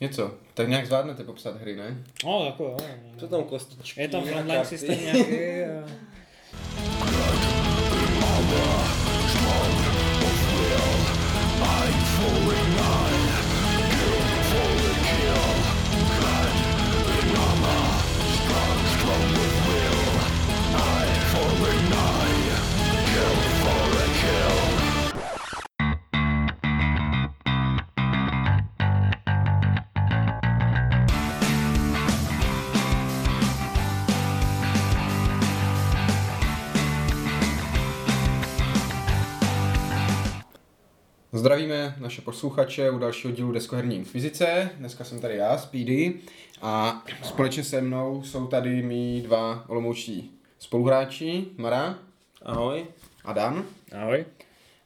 [0.00, 0.34] Něco.
[0.54, 2.04] Tak nějak zvládnete popsat hry, ne?
[2.24, 2.76] No, jako jo.
[3.18, 4.00] Co tam kostičky?
[4.00, 4.66] Je tam karty?
[4.66, 5.62] systém nějaký.
[5.64, 6.00] A...
[41.70, 44.70] Zdravíme naše posluchače u dalšího dílu Deskoherní inkvizice.
[44.76, 46.14] Dneska jsem tady já, Speedy,
[46.62, 51.98] a společně se mnou jsou tady mý dva olomoučtí spoluhráči, Mara
[52.42, 52.86] Ahoj.
[53.24, 53.64] a Dan.
[54.02, 54.24] Ahoj.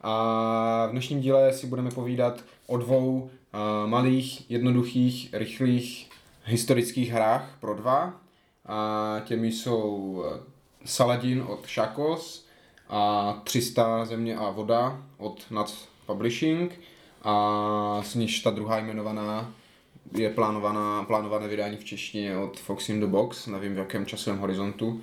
[0.01, 6.11] A v dnešním díle si budeme povídat o dvou a, malých, jednoduchých, rychlých
[6.45, 8.21] historických hrách pro dva.
[8.67, 10.41] A těmi jsou eh,
[10.85, 12.47] Saladin od Shakos
[12.89, 16.81] a 300 země a voda od Nuts Publishing
[17.23, 19.55] a z níž ta druhá jmenovaná
[20.17, 24.39] je plánovaná, plánované vydání v češtině od Fox in the Box, nevím v jakém časovém
[24.41, 25.01] horizontu.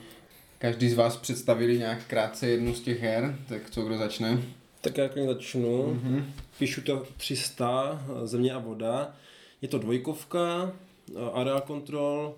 [0.57, 4.41] Každý z vás představili nějak krátce jednu z těch her, tak co kdo začne?
[4.81, 5.88] Tak já klidně začnu.
[5.94, 6.16] Mhm.
[6.16, 6.23] Mm-hmm.
[6.59, 9.13] Píšu to 300, země a voda.
[9.61, 10.72] Je to dvojkovka,
[11.09, 12.35] eh, area control,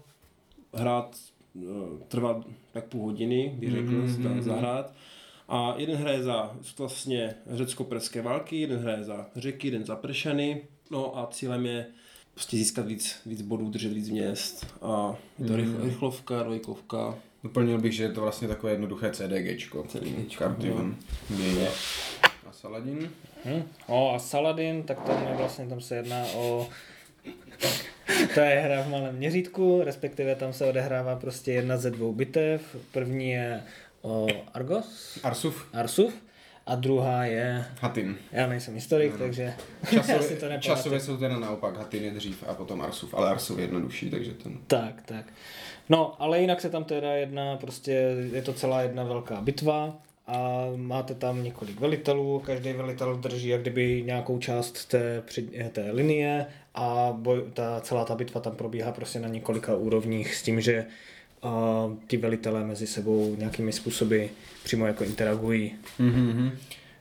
[0.73, 1.15] hrát
[1.55, 1.61] eh,
[2.07, 4.29] trvá tak půl hodiny, bych řekl, Mhm, mm-hmm.
[4.29, 4.41] mhm.
[4.41, 4.93] zahrát.
[5.49, 10.61] A jeden hraje za vlastně řecko-perské války, jeden hraje za řeky, jeden za pršany.
[10.91, 11.85] No a cílem je
[12.33, 14.75] prostě získat víc, víc bodů, držet víc měst.
[14.81, 15.83] A je to mm-hmm.
[15.83, 17.15] rychlovka, dvojkovka.
[17.43, 19.83] Doplnil bych, že je to vlastně takové jednoduché CDGčko.
[19.83, 20.95] CDGčko, ven
[21.29, 21.67] dějí.
[22.47, 23.09] A Saladin?
[23.45, 23.63] Hm.
[23.87, 26.67] O, a Saladin, tak tam je vlastně, tam se jedná o...
[28.33, 32.75] To je hra v malém měřítku, respektive tam se odehrává prostě jedna ze dvou bitev.
[32.91, 33.63] První je
[34.03, 35.65] o Argos, Arsuf?
[35.73, 36.13] Arsuf,
[36.65, 37.65] a druhá je...
[37.81, 38.17] Hatin.
[38.31, 39.17] Já nejsem historik, No.
[39.17, 39.53] takže
[39.91, 40.59] já si to Časově, nepamatuju.
[40.61, 44.31] časově jsou teda naopak, Hatin je dřív a potom Arsuf, ale Arsuf je jednodušší, takže
[44.31, 44.57] ten...
[44.67, 45.25] Tak, tak.
[45.89, 47.91] No, ale jinak se tam teda jedna, prostě
[48.33, 49.95] je to celá jedna velká bitva
[50.27, 55.91] a máte tam několik velitelů, každý velitel drží jak kdyby nějakou část té, před, té
[55.91, 60.61] linie a boj, ta, celá ta bitva tam probíhá prostě na několika úrovních s tím,
[60.61, 60.85] že
[61.43, 64.25] a, ti velitelé mezi sebou nějakými způsoby
[64.63, 65.75] přímo jako interagují.
[65.99, 66.51] Mm-hmm.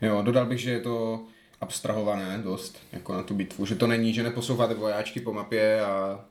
[0.01, 1.23] Jo, dodal bych, že je to
[1.61, 6.25] abstrahované dost, jako na tu bitvu, že to není, že neposouváte vojáčky po mapě a,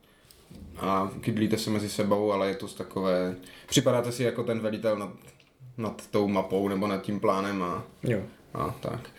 [0.80, 3.36] a kydlíte se mezi sebou, ale je to z takové,
[3.68, 5.10] připadáte si jako ten velitel nad,
[5.78, 8.22] nad tou mapou nebo nad tím plánem a Jo.
[8.54, 9.10] A tak.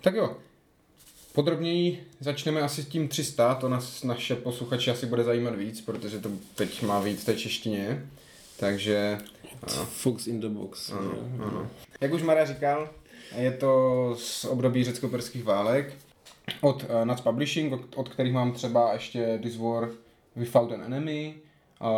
[0.00, 0.36] Tak jo.
[1.32, 6.18] Podrobněji začneme asi s tím 300, to nás naše posluchači asi bude zajímat víc, protože
[6.18, 8.06] to teď má víc v té češtině.
[8.60, 9.18] Takže,
[9.62, 10.92] a, Fox in the box.
[10.92, 11.12] ano,
[11.46, 11.70] ano.
[12.00, 12.90] Jak už Mara říkal,
[13.36, 15.94] je to z období řecko-perských válek
[16.60, 19.88] od uh, Nuts Publishing, od, od kterých mám třeba ještě This War
[20.36, 21.34] Without an Enemy,
[21.80, 21.88] uh,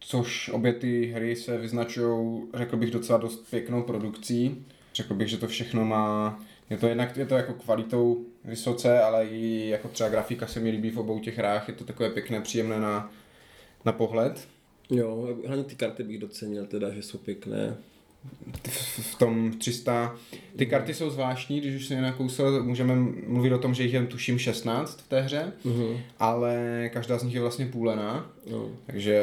[0.00, 4.66] což obě ty hry se vyznačují, řekl bych, docela dost pěknou produkcí.
[4.94, 6.40] Řekl bych, že to všechno má,
[6.70, 10.70] je to jednak je to jako kvalitou vysoce, ale i jako třeba grafika se mi
[10.70, 13.10] líbí v obou těch hrách, je to takové pěkné, příjemné na,
[13.84, 14.48] na pohled.
[14.92, 17.76] Jo, hlavně ty karty bych docenil teda, že jsou pěkné.
[19.12, 20.16] v tom 300.
[20.56, 22.94] Ty karty jsou zvláštní, když už se je nakousl, můžeme
[23.26, 25.98] mluvit o tom, že jich je tuším 16 v té hře, Mhm.
[26.18, 28.68] ale každá z nich je vlastně půlená, No.
[28.86, 29.22] takže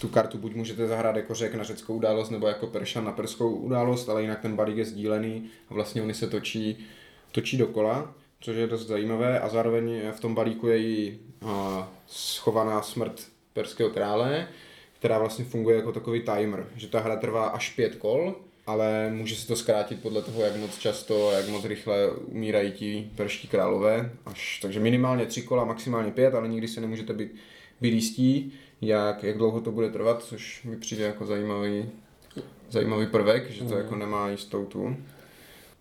[0.00, 3.50] tu kartu buď můžete zahrát jako řek na řeckou událost, nebo jako peršan na perskou
[3.54, 6.76] událost, ale jinak ten balík je sdílený a vlastně oni se točí,
[7.32, 11.18] točí dokola, což je dost zajímavé a zároveň v tom balíku je i
[12.06, 14.48] schovaná smrt perského krále,
[15.00, 18.34] která vlastně funguje jako takový timer, že ta hra trvá až pět kol,
[18.66, 23.10] ale může se to zkrátit podle toho, jak moc často, jak moc rychle umírají ti
[23.16, 24.10] perští králové.
[24.26, 27.34] Až, takže minimálně tři kola, maximálně pět, ale nikdy se nemůžete být,
[27.80, 31.90] být jistí, jak, jak dlouho to bude trvat, což mi přijde jako zajímavý,
[32.70, 34.96] zajímavý prvek, že to jako nemá jistotu.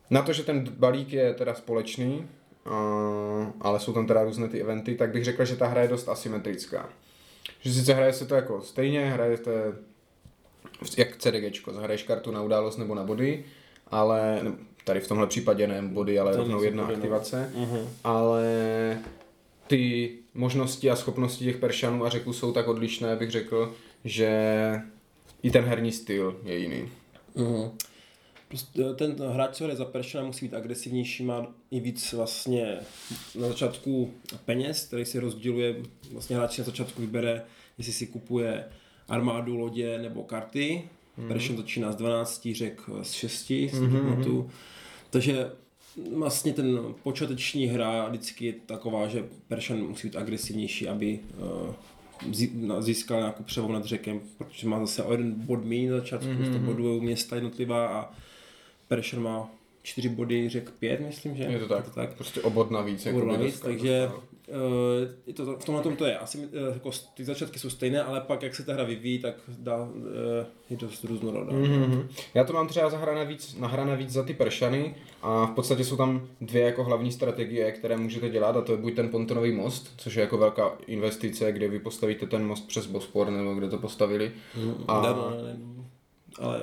[0.10, 2.28] Na to, že ten balík je teda společný,
[2.66, 5.88] a, ale jsou tam teda různé ty eventy, tak bych řekl, že ta hra je
[5.88, 6.90] dost asymetrická.
[7.60, 9.52] Že sice hraje se to jako stejně, hrajete
[10.98, 13.46] jak CDGčko, zahraješ kartu na událost nebo na body,
[13.88, 14.54] ale no,
[14.84, 16.98] tady v tomhle případě ne body, ale To rovnou jedna body, no.
[17.00, 17.80] aktivace, Mhm.
[18.04, 18.44] ale
[19.68, 23.74] ty možnosti a schopnosti těch peršanů a řeků jsou tak odlišné, bych řekl,
[24.06, 24.32] že
[25.44, 26.90] i ten herní styl je jiný.
[27.36, 27.70] Mhm.
[28.50, 32.78] Prostě ten hráč, co hraje za Peršana, musí být agresivnější, má i víc vlastně
[33.40, 34.14] na začátku
[34.46, 35.76] peněz, který si rozděluje,
[36.12, 37.42] vlastně hráč na začátku vybere,
[37.78, 38.66] jestli si kupuje
[39.08, 40.84] armádu, lodě nebo karty.
[41.20, 41.28] Mm-hmm.
[41.28, 44.50] Peršan začíná z 12, řek z 6, z mm-hmm.
[45.10, 45.52] Takže
[46.16, 51.20] vlastně ten počáteční hra vždycky je taková, že Peršan musí být agresivnější, aby
[52.28, 56.28] uh, získal nějakou převahu nad řekem, protože má zase o jeden bod méně na začátku,
[56.28, 56.54] mm-hmm.
[56.54, 58.12] to boduje města jednotlivá a
[58.90, 59.50] Peršan má
[59.82, 61.44] čtyři body, řek pět, myslím, že?
[61.44, 62.14] Je to tak, je to tak.
[62.14, 63.06] prostě obod navíc.
[63.06, 64.10] Jako navíc, takže
[65.28, 66.18] Uh, to, v tomhle tom to je.
[66.18, 69.36] Asi uh, jako ty začátky jsou stejné, ale pak jak se ta hra vyvíjí, tak
[69.48, 69.92] dá, uh,
[70.70, 71.52] je dost různorodá.
[71.52, 72.08] Mm-hmm.
[72.34, 75.98] Já to mám třeba zahrané víc, nahrané víc za ty peršany a v podstatě jsou
[75.98, 79.94] tam dvě jako hlavní strategie, které můžete dělat a to je buď ten pontonový most,
[79.98, 83.78] což je jako velká investice, kde vy postavíte ten most přes Bospor nebo kde to
[83.78, 84.32] postavili.
[84.58, 85.02] Mm, a...
[85.02, 85.60] Ne, ne, ne,
[86.40, 86.62] ale...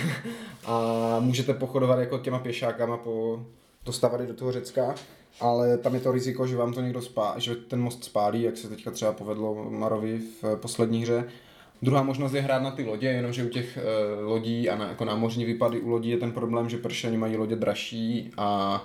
[0.64, 3.46] a můžete pochodovat jako těma pěšákama po
[3.84, 4.94] to stavady do toho Řecka
[5.40, 8.56] ale tam je to riziko, že vám to někdo spá, že ten most spálí, jak
[8.56, 11.24] se teďka třeba povedlo Marovi v poslední hře.
[11.82, 13.80] Druhá možnost je hrát na ty lodě, jenomže u těch e,
[14.20, 17.56] lodí a na, jako námořní vypady u lodí je ten problém, že pršani mají lodě
[17.56, 18.82] dražší a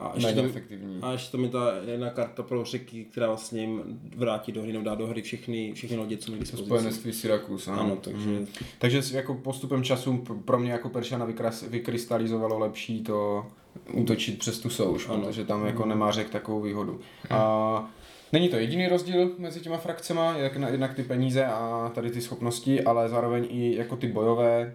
[0.00, 0.98] a ještě, tam, efektivní.
[1.02, 4.72] a ještě tam je ta jedna karta pro řeky, která vlastně jim vrátí do hry,
[4.72, 6.66] nebo dá do hry všechny, všechny lodě, co mají dispozici.
[6.66, 7.80] Spojenectví Syracuse, ano.
[7.80, 8.28] ano takže...
[8.28, 8.46] Mm.
[8.78, 11.28] takže jako postupem času pro mě jako Peršana
[11.68, 13.46] vykrystalizovalo lepší to
[13.92, 15.20] útočit přes tu souš, ano.
[15.20, 15.88] protože tam jako mhm.
[15.88, 17.00] nemá řek takovou výhodu.
[17.30, 17.90] A
[18.32, 22.84] Není to jediný rozdíl mezi těma frakcema, jednak, jednak ty peníze a tady ty schopnosti,
[22.84, 24.74] ale zároveň i jako ty bojové,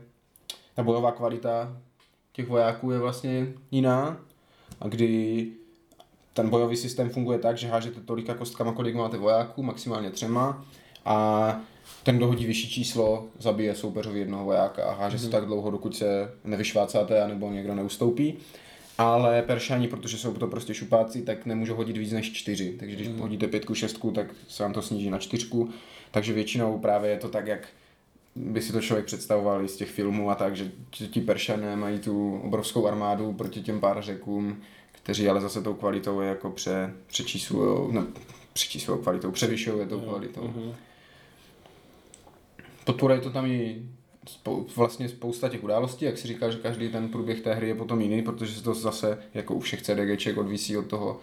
[0.74, 1.78] ta bojová kvalita
[2.32, 4.25] těch vojáků je vlastně jiná
[4.88, 5.48] kdy
[6.34, 10.66] ten bojový systém funguje tak, že hážete tolika kostkama, kolik máte vojáků, maximálně třema
[11.06, 11.60] a
[12.04, 15.20] ten, kdo hodí vyšší číslo, zabije soupeřovi jednoho vojáka a háže mm-hmm.
[15.20, 15.32] se mhm.
[15.32, 18.38] tak dlouho, dokud se nevyšvácáte a nebo někdo neustoupí.
[18.98, 22.76] Ale peršani, protože jsou to prostě šupáci, tak nemůžou hodit víc než čtyři.
[22.80, 23.20] Takže když mm.
[23.20, 25.70] hodíte pětku, šestku, tak se vám to sníží na čtyřku.
[26.12, 27.68] Takže většinou právě je to tak, jak
[28.36, 32.00] by si to člověk představoval i z těch filmů a tak, že ti peršané mají
[32.00, 34.62] tu obrovskou armádu proti těm pár řekům,
[34.92, 38.04] kteří ale zase tou kvalitou je jako pře, přečíslují, ne,
[38.54, 40.42] přečíslují kvalitou, převyšují tou kvalitou.
[40.42, 40.74] Mm-hmm.
[42.86, 43.82] Podporuje to tam i
[44.28, 47.76] spou- vlastně spousta těch událostí, jak si říkal, že každý ten průběh té hry je
[47.76, 51.20] potom jiný, protože se to zase jako u všech CDGček odvisí od toho,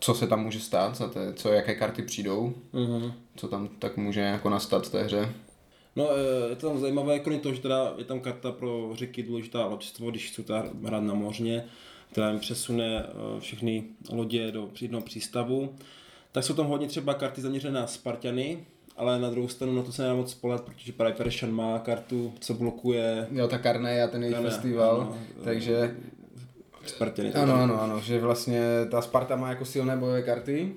[0.00, 3.12] co se tam může stát, za té, co, jaké karty přijdou, mm-hmm.
[3.36, 5.34] co tam tak může jako nastat v té hře.
[5.96, 9.66] No, e, je tam zajímavé, kromě toho, že teda je tam karta pro řeky důležitá
[9.66, 10.44] loďstvo, když chci
[10.84, 11.64] hrát na mořně,
[12.12, 15.74] která mi přesune e, všechny lodě do jednoho přístavu.
[16.32, 18.58] Tak jsou tam hodně třeba karty zaměřené na Spartany,
[18.96, 22.32] ale na druhou stranu na to se nedá moc spolet, protože právě Perešan má kartu,
[22.40, 23.26] co blokuje.
[23.30, 25.96] Jo, ta Karne a ten jejich festival, ano, takže...
[26.86, 27.32] Spartany.
[27.32, 30.74] Ano, ano, ano, že vlastně ta Sparta má jako silné bojové karty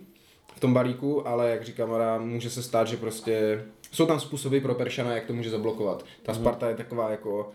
[0.55, 4.59] v tom balíku, ale jak říká Mara, může se stát, že prostě jsou tam způsoby
[4.59, 6.05] pro Peršana, jak to může zablokovat.
[6.23, 6.41] Ta mhm.
[6.41, 7.51] Sparta je taková jako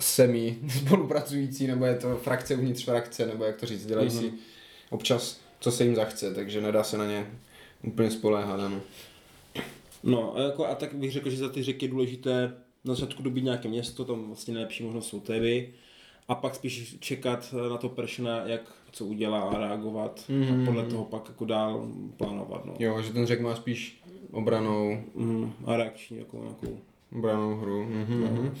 [0.00, 4.20] semi spolupracující, nebo je to frakce uvnitř frakce, nebo jak to říct, dělají mm-hmm.
[4.20, 4.32] si
[4.90, 7.30] občas, co se jim zachce, takže nedá se na ně
[7.82, 8.60] úplně spoléhat.
[8.60, 8.80] Ano.
[10.02, 12.54] No, a, jako, a tak bych řekl, že za ty řeky je důležité
[12.84, 15.72] na začátku dobít nějaké město, tam vlastně nejlepší možnost jsou Tevy,
[16.28, 18.60] a pak spíš čekat na to Peršana, jak
[18.92, 20.62] co udělá a reagovat mm-hmm.
[20.62, 22.64] a podle toho pak jako dál plánovat.
[22.64, 22.74] No.
[22.78, 24.02] Jo, že ten řek má spíš
[24.32, 26.78] obranou mm, a reakční jako nějakou
[27.12, 27.84] obranou hru.
[27.84, 28.42] Mm-hmm.
[28.42, 28.52] No.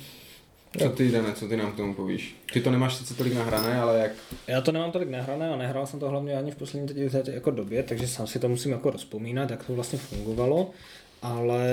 [0.78, 2.36] Co ty, Dane, co ty nám k tomu povíš?
[2.52, 4.12] Ty to nemáš sice tolik nahrané, ale jak...
[4.46, 7.50] Já to nemám tolik nahrané a nehrál jsem to hlavně ani v poslední teď jako
[7.50, 10.70] době, takže sám si to musím jako rozpomínat, jak to vlastně fungovalo.
[11.22, 11.68] Ale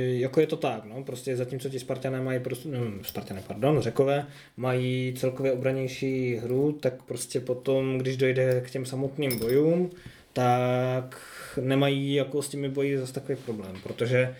[0.00, 4.26] jako je to tak, no, prostě zatímco ti Spartané mají, prostě, no, Spartané, pardon, Řekové,
[4.56, 9.90] mají celkově obranější hru, tak prostě potom, když dojde k těm samotným bojům,
[10.32, 11.20] tak
[11.60, 14.36] nemají jako s těmi boji zase takový problém, protože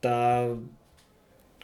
[0.00, 0.44] ta,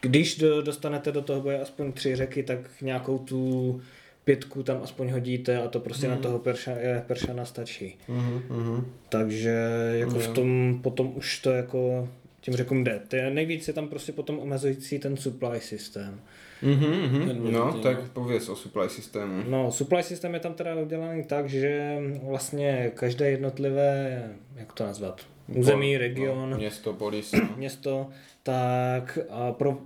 [0.00, 3.80] když do, dostanete do toho boje aspoň tři řeky, tak nějakou tu
[4.24, 6.10] pětku tam aspoň hodíte a to prostě mm.
[6.10, 6.22] na mhm.
[6.22, 6.72] toho perša,
[7.06, 7.98] peršana stačí.
[8.08, 8.84] Mm-hmm.
[9.08, 9.56] Takže
[9.92, 10.20] jako mm.
[10.20, 12.08] v tom potom už to jako
[12.40, 13.00] tím řekům jde.
[13.08, 16.20] Ty nejvíc je tam prostě potom omezující ten supply systém.
[16.62, 17.50] Mm-hmm, mm-hmm.
[17.50, 19.42] No, tak pověz o supply systému.
[19.48, 24.22] No, supply systém je tam teda udělaný tak, že vlastně každé jednotlivé,
[24.56, 27.48] jak to nazvat, území, region, no, město, polis, no.
[27.56, 28.08] město,
[28.42, 29.78] tak a pro,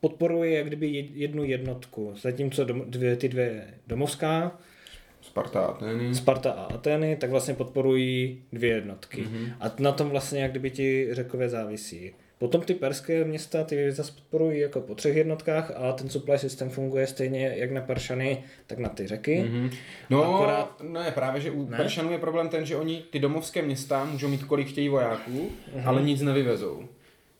[0.00, 2.12] podporuje jak kdyby jednu jednotku.
[2.20, 4.58] Zatímco dom, dvě, ty dvě domovská,
[5.36, 6.14] Sparta a Ateny.
[6.14, 9.22] Sparta a Ateny, tak vlastně podporují dvě jednotky.
[9.22, 9.52] Mm-hmm.
[9.60, 12.12] A na tom vlastně jak kdyby ti řekové závisí.
[12.38, 16.70] Potom ty perské města ty zase podporují jako po třech jednotkách a ten supply systém
[16.70, 19.44] funguje stejně jak na Peršany, tak na ty řeky.
[19.48, 19.70] Mm-hmm.
[20.10, 21.76] No, Akorát- ne, právě, že u ne?
[21.76, 25.82] Peršanů je problém ten, že oni ty domovské města můžou mít kolik chtějí vojáků, mm-hmm.
[25.84, 26.84] ale nic nevyvezou.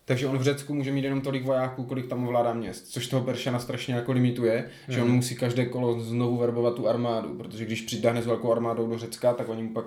[0.08, 3.24] Takže on v Řecku může mít jenom tolik vojáků, kolik tam ovládá měst, což toho
[3.24, 4.92] Peršana strašně jako limituje, mm-hmm.
[4.92, 8.86] že on musí každé kolo znovu verbovat tu armádu, protože když přitáhne s velkou armádou
[8.86, 9.84] do Řecka, tak oni mu pak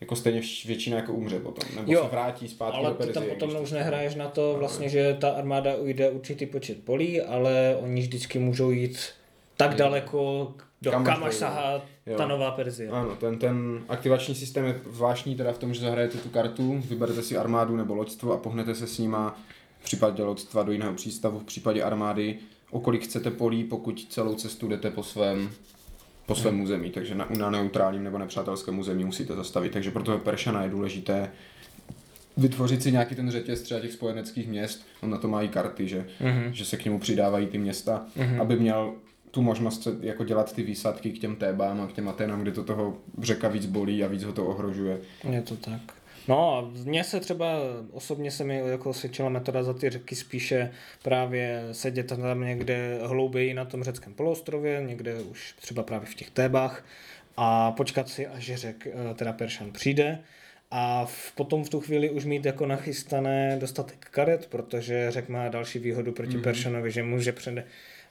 [0.00, 3.22] jako stejně většina jako umře potom, nebo Jo, se vrátí zpátky Ale do ty tam
[3.22, 3.34] Perzie.
[3.34, 8.00] potom už nehraješ na to vlastně, že ta armáda ujde určitý počet polí, ale oni
[8.00, 8.98] vždycky můžou jít
[9.56, 12.16] tak daleko, do Kam kam, až sahá Jo.
[12.16, 12.90] ta nová Perzie.
[12.90, 17.22] Ano, ten, ten aktivační systém je zvláštní teda v tom, že zahrajete tu kartu, vyberete
[17.22, 19.38] si armádu nebo loďstvo a pohnete se s nima
[19.80, 22.38] v případě loďstva do jiného přístavu, v případě armády,
[22.70, 25.50] o kolik chcete polí, pokud celou cestu jdete po svém
[26.26, 29.72] po svém území, takže na, na neutrálním nebo nepřátelském území musíte zastavit.
[29.72, 31.30] Takže pro toho Peršana je důležité
[32.36, 35.88] vytvořit si nějaký ten řetěz třeba těch spojeneckých měst, on na to má i karty,
[35.88, 36.52] že, Mhm.
[36.54, 38.06] že se k němu přidávají ty města,
[38.40, 38.92] aby měl
[39.30, 42.64] tu možnost jako dělat ty výsadky k těm Tébám a k těm Atenám, kde to
[42.64, 44.98] toho řeka víc bolí a víc ho to ohrožuje.
[45.30, 45.80] Je to tak.
[46.28, 47.46] No a mně se třeba
[47.92, 50.70] osobně se mi jako osvědčila metoda za ty řeky spíše
[51.02, 56.30] právě sedět tam někde hlouběji na tom řeckém poloostrově, někde už třeba právě v těch
[56.30, 56.84] Tébách
[57.36, 60.18] a počkat si, až řek, eh, teda Peršan přijde
[60.70, 65.48] a v, potom v tu chvíli už mít jako nachystané dostatek karet, protože řek má
[65.48, 66.42] další výhodu proti mm-hmm.
[66.42, 67.64] Peršanovi, že může před,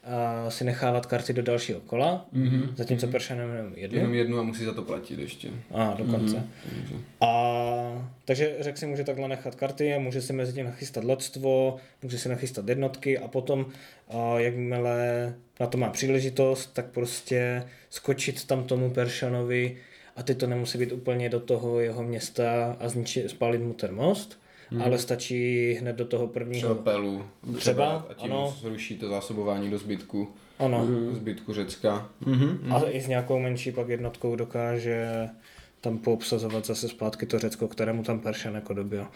[0.04, 2.76] uh, si nechávat karty do dalšího kola, mm-hmm.
[2.76, 3.98] zatímco Peršan jenom jednu.
[3.98, 5.50] Jenom jednu a musí za to platit ještě.
[5.72, 6.36] A, dokonce.
[6.36, 6.48] Mhm.
[6.70, 7.28] Mm-hmm.
[7.28, 12.18] A takže řek si může takhle nechat karty, může si mezi tím nachystat loďstvo, může
[12.18, 13.66] si nachystat jednotky a potom,
[14.10, 19.78] a jakmile na to má příležitost, tak prostě skočit tam tomu Peršanovi
[20.16, 23.96] a ty to nemusí být úplně do toho jeho města a zničit, spálit mu ten
[23.96, 24.40] most,
[24.72, 24.82] mm.
[24.82, 26.60] ale stačí hned do toho prvního.
[26.60, 27.26] Třeba Pelu.
[27.58, 28.56] Třeba, a tím ano.
[28.62, 30.28] zruší to zásobování do zbytku,
[30.60, 30.88] Ano.
[31.12, 32.10] zbytku Řecka.
[32.26, 32.74] Mhm.
[32.74, 35.30] A i s nějakou menší pak jednotkou dokáže
[35.82, 39.08] tam poobsazovat zase zpátky to Řecko, kterému tam Peršan jako dobil.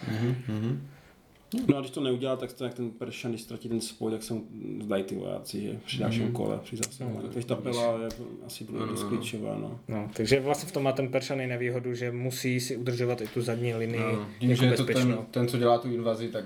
[1.67, 4.23] No a když to neudělá, tak to jak ten Peršan, když ztratí ten spoj, tak
[4.23, 4.43] se mu
[4.83, 7.29] zdají ty vojáci, že při dalším kole, při zasahování.
[7.33, 8.09] Takže ta pela je
[8.45, 9.79] asi bude dost klíčová, no.
[9.87, 13.27] No, takže vlastně v tom má ten Peršan i nevýhodu, že musí si udržovat i
[13.27, 15.15] tu zadní linii No, tím, jako že je to bezpečnou.
[15.15, 16.45] ten, ten, co dělá tu invazi, tak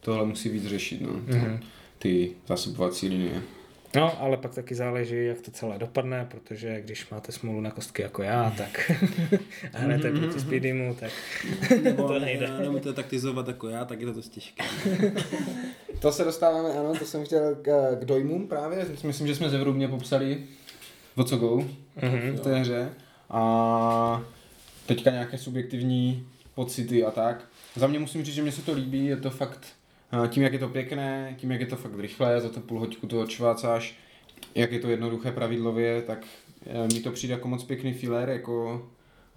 [0.00, 1.10] tohle musí víc řešit, no.
[1.12, 1.60] Mhm.
[1.98, 3.42] Ty zásobovací linie.
[3.96, 8.02] No, ale pak taky záleží, jak to celé dopadne, protože když máte smůlu na kostky
[8.02, 8.92] jako já, tak
[9.74, 11.10] a hrajete proti Speedymu, tak
[11.96, 12.48] to nejde.
[12.60, 14.64] Nemůžete taktizovat jako já, tak je to dost těžké.
[16.00, 18.86] To se dostáváme, ano, to jsem chtěl k, k dojmům právě.
[19.04, 20.42] Myslím, že jsme zevrubně popsali
[21.16, 21.56] o co go
[22.02, 22.36] Mhm.
[22.36, 22.88] v té hře.
[23.30, 24.22] A
[24.86, 27.44] teďka nějaké subjektivní pocity a tak.
[27.76, 29.66] Za mě musím říct, že mě se to líbí, je to fakt
[30.28, 33.06] tím, jak je to pěkné, tím, jak je to fakt rychlé, za to půl hoďku
[33.06, 33.98] to odšvácáš,
[34.54, 36.26] jak je to jednoduché pravidlově, tak
[36.66, 38.86] eh, mi to přijde jako moc pěkný filer, jako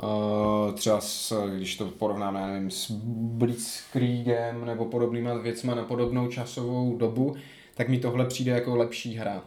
[0.04, 6.28] uh, třeba s, když to porovnáme, já nevím, s Blitzkriegem nebo podobnýma věcma na podobnou
[6.28, 7.36] časovou dobu,
[7.76, 9.44] tak mi tohle přijde jako lepší hra.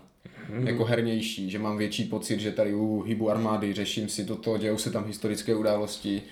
[0.49, 0.66] Mm.
[0.66, 4.78] Jako hernější, že mám větší pocit, že tady u hybu armády řeším si toto, dějou
[4.78, 6.23] se tam historické události,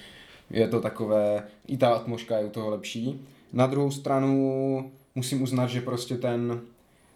[0.50, 3.26] je to takové, i ta atmosféra je u toho lepší.
[3.52, 6.60] Na druhou stranu musím uznat, že prostě ten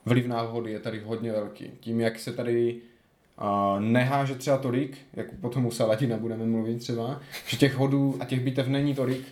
[0.07, 1.71] vliv náhody je tady hodně velký.
[1.81, 2.76] Tím, jak se tady
[3.40, 8.25] uh, neháže třeba tolik, jak potom u Saladina budeme mluvit třeba, že těch hodů a
[8.25, 9.23] těch bitev není tolik,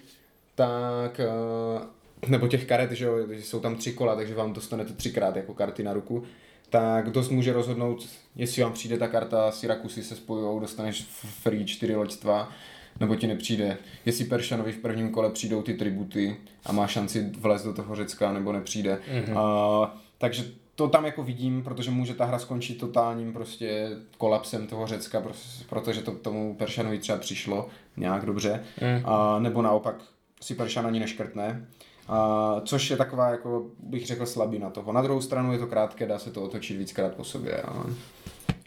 [0.55, 5.37] tak uh, nebo těch karet, že jo, jsou tam tři kola, takže vám dostanete třikrát
[5.37, 6.23] jako karty na ruku,
[6.71, 11.03] tak dost může rozhodnout, jestli vám přijde ta karta, Syrakusy se spojujou, dostaneš
[11.43, 12.53] free čtyři loďstva,
[13.01, 13.77] nebo ti nepřijde.
[14.07, 16.37] Jestli Peršanovi v prvním kole přijdou ty tributy
[16.67, 18.99] a má šanci vlézt do toho Řecka, nebo nepřijde.
[19.13, 19.81] Mm-hmm.
[19.83, 19.87] Uh,
[20.19, 25.23] takže to tam jako vidím, protože může ta hra skončit totálním prostě kolapsem toho Řecka,
[25.69, 28.65] protože to tomu Peršanovi třeba přišlo nějak dobře.
[28.81, 29.07] Mm.
[29.07, 29.97] A, nebo naopak
[30.41, 31.67] si Peršan ani neškrtne.
[32.09, 34.93] A, což je taková, jako bych řekl, slabina toho.
[34.93, 37.63] Na druhou stranu je to krátké, dá se to otočit víckrát po sobě.
[37.63, 37.87] A...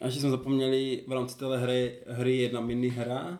[0.01, 3.37] A ještě jsme zapomněli v rámci téhle hry, hry jedna minihra,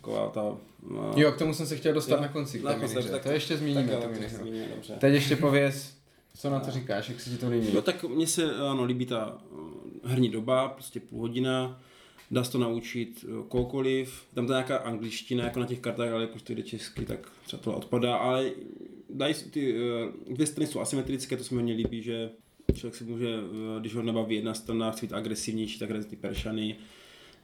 [0.00, 0.56] taková ta...
[0.90, 2.62] No, Jo, k tomu jsem se chtěl dostat Jo, na konci.
[2.62, 3.82] Na konci, tak- to ještě zmíníme.
[3.82, 4.94] tak, jo, zmíníme, dobře.
[4.98, 5.94] Teď ještě pověz,
[6.36, 7.74] co na to říkáš, jak se ti to líbí.
[7.74, 9.38] Jo, tak mně se ano, líbí ta
[10.04, 11.82] eh, herní doba, prostě půl hodina,
[12.30, 16.22] dá se to naučit eh, kohokoliv, tam je nějaká angličtina jako na těch kartách, ale
[16.22, 18.50] jako to jde česky, tak třeba to odpadá, ale
[19.10, 22.30] dají ty, eh, dvě strany jsou asymetrické, to se mi líbí, že
[22.74, 23.36] člověk si může,
[23.80, 26.76] když ho nebaví jedna strana, chce být agresivnější, tak hraje ty peršany,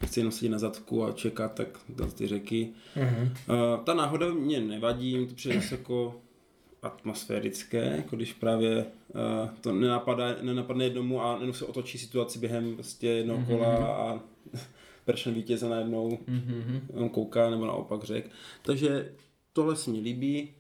[0.06, 2.68] chce jenom sedět na zadku a čekat, tak dát ty řeky.
[2.96, 3.22] Mhm.
[3.22, 6.20] Uh, ta náhoda mě nevadí, mi to přijde jako
[6.82, 12.74] atmosférické, jako když právě uh, to nenapadá, nenapadne jednomu a jenom se otočí situaci během
[12.74, 13.46] prostě jednoho mm-hmm.
[13.46, 14.20] kola a
[15.04, 17.10] Peršen vítěze najednou mm-hmm.
[17.10, 18.30] kouká nebo naopak řek.
[18.62, 19.12] Takže
[19.52, 20.50] tohle se mi líbí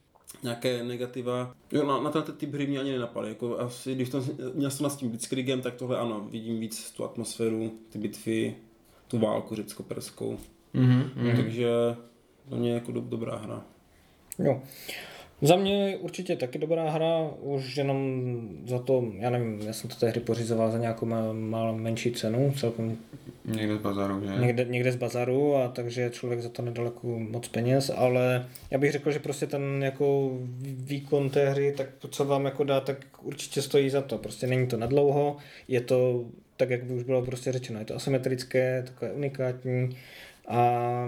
[0.42, 1.54] nějaké negativa.
[1.72, 3.28] Jo, na, na tenhle typ hry mě ani nenapadly.
[3.28, 4.24] Jako asi, když to
[4.54, 8.56] měl jsem s tím Blitzkriegem, tak tohle ano, vidím víc tu atmosféru, ty bitvy,
[9.14, 10.38] tu válku řecko-perskou.
[10.74, 11.36] Mm-hmm.
[11.36, 11.68] Takže
[12.48, 13.62] to mě je jako do, dobrá hra.
[14.38, 14.62] Jo.
[15.42, 19.96] Za mě určitě taky dobrá hra, už jenom za to, já nevím, já jsem to
[19.96, 22.96] té hry pořizoval za nějakou málo menší cenu, celkem
[23.44, 24.40] Někde z bazaru, že?
[24.40, 28.78] Někde, někde z bazaru a takže člověk za to nedal jako moc peněz, ale já
[28.78, 30.30] bych řekl, že prostě ten jako
[30.62, 34.18] výkon té hry, tak to, co vám jako dá, tak určitě stojí za to.
[34.18, 35.36] Prostě není to nadlouho,
[35.68, 36.24] je to
[36.56, 39.96] tak, jak by už bylo prostě řečeno, je to asymetrické, takové unikátní
[40.48, 41.06] a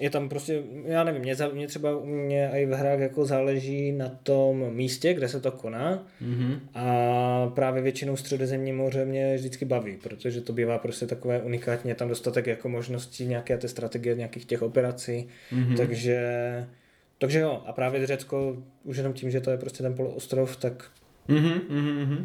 [0.00, 3.92] je tam prostě, já nevím, mě, mě třeba u mě i v hrách jako záleží
[3.92, 6.60] na tom místě, kde se to koná mm-hmm.
[6.74, 11.94] a právě většinou středozemní moře mě vždycky baví, protože to bývá prostě takové unikátně, je
[11.94, 15.76] tam dostatek jako možností nějaké té strategie, nějakých těch operací, mm-hmm.
[15.76, 16.20] takže
[17.18, 20.90] takže jo, a právě Řecko, už jenom tím, že to je prostě ten poloostrov, tak
[21.28, 22.24] mm-hmm, mm-hmm.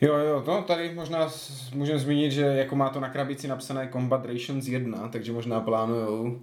[0.00, 1.32] Jo, jo, to tady možná
[1.74, 6.38] můžeme zmínit, že jako má to na krabici napsané Combat Rations 1, takže možná plánujou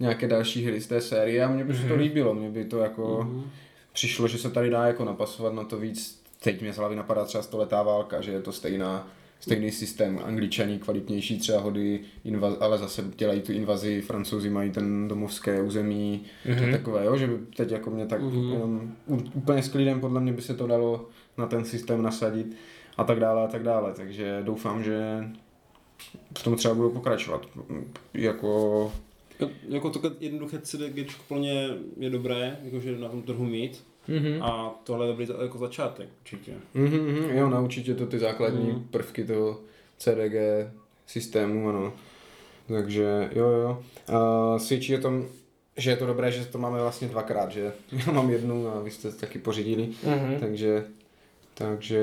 [0.00, 1.98] nějaké další hry z té série a mně by se to mhm.
[1.98, 3.42] líbilo, mně by to jako mm-hmm.
[3.92, 7.24] přišlo, že se tady dá jako napasovat na to víc, teď mě z hlavy napadá
[7.24, 9.08] třeba stoletá válka, že je to stejná,
[9.40, 15.08] stejný systém, angličaní kvalitnější třeba hody, invaz, ale zase dělají tu invazi, francouzi mají ten
[15.08, 16.58] domovské území, mm-hmm.
[16.58, 16.72] to mhm.
[16.72, 18.52] takové, jo, že by teď jako mě tak mm-hmm.
[18.52, 18.92] jenom,
[19.34, 22.56] úplně s klidem podle mě by se to dalo na ten systém nasadit
[22.96, 25.24] a tak dále a tak dále, takže doufám, že
[26.38, 27.46] v tom třeba budu pokračovat.
[28.14, 28.92] Jako
[29.68, 33.84] jako to jednoduché CDG plně je dobré, jakože na tom trhu mít.
[34.08, 34.44] Mm-hmm.
[34.44, 36.52] A tohle je dobrý jako začátek určitě.
[36.74, 38.88] Mm-hmm, jo, naučit tě to ty základní mm.
[38.90, 39.60] prvky toho
[39.98, 40.34] CDG
[41.06, 41.92] systému, ano.
[42.68, 43.82] Takže jo, jo.
[44.08, 45.26] A svědčí o tom,
[45.76, 47.72] že je to dobré, že to máme vlastně dvakrát, že
[48.06, 50.38] já mám jednu a vy jste taky pořídili, mm-hmm.
[50.40, 50.84] takže,
[51.54, 52.00] takže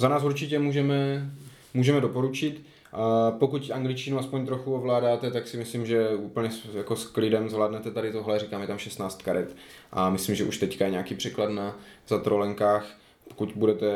[0.00, 1.30] za nás určitě můžeme,
[1.74, 2.62] můžeme doporučit.
[2.92, 7.90] A pokud angličtinu aspoň trochu ovládáte, tak si myslím, že úplně jako s klidem zvládnete
[7.90, 9.56] tady tohle, říkáme tam 16 karet.
[9.92, 12.86] A myslím, že už teďka je nějaký překlad na zatrolenkách.
[13.28, 13.86] Pokud budete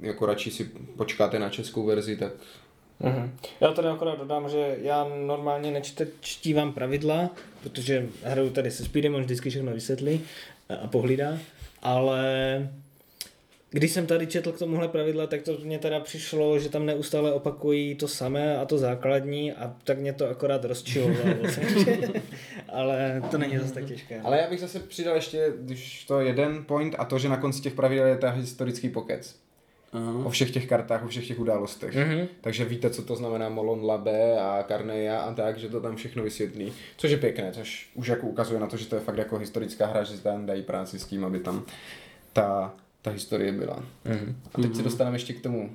[0.00, 0.64] jako radši si
[0.96, 2.32] počkáte na českou verzi, tak
[2.98, 3.38] Uhum.
[3.60, 7.30] Já tady akorát dodám, že já normálně nečte, čtívám pravidla,
[7.62, 10.20] protože hraju tady se Speedem, on vždycky všechno vysvětlí
[10.82, 11.38] a pohlídá,
[11.82, 12.22] ale
[13.70, 17.32] když jsem tady četl k tomuhle pravidla, tak to mě teda přišlo, že tam neustále
[17.32, 21.36] opakují to samé a to základní a tak mě to akorát rozčilovalo.
[22.68, 24.20] Ale to není zase tak těžké.
[24.20, 27.60] Ale já bych zase přidal ještě, když to jeden point a to, že na konci
[27.60, 29.36] těch pravidel je ta historický pokec.
[29.94, 30.26] Uh-huh.
[30.26, 31.94] O všech těch kartách, o všech těch událostech.
[31.94, 32.28] Uh-huh.
[32.40, 36.22] Takže víte, co to znamená Molon Labe a Carneia a tak, že to tam všechno
[36.22, 36.72] vysvětlí.
[36.96, 39.86] Což je pěkné, což už jako ukazuje na to, že to je fakt jako historická
[39.86, 41.64] hra, že tam dají práci s tím, aby tam
[42.32, 42.74] ta
[43.06, 43.76] ta historie byla.
[43.76, 44.34] Mm-hmm.
[44.54, 44.72] A teď mm-hmm.
[44.72, 44.84] se mhm.
[44.84, 45.70] dostaneme ještě k tomu,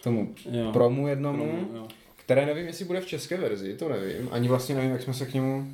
[0.00, 0.72] k tomu jo.
[0.72, 1.86] promu jednomu, Promu, jo.
[2.16, 4.28] které nevím, jestli bude v české verzi, to nevím.
[4.32, 5.66] Ani vlastně nevím, jak jsme se k němu...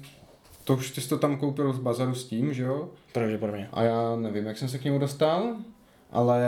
[0.64, 2.88] To už ty jsi to tam koupil z bazaru s tím, že jo?
[3.12, 3.68] Pravděpodobně.
[3.72, 5.56] A já nevím, jak jsem se k němu dostal,
[6.10, 6.42] ale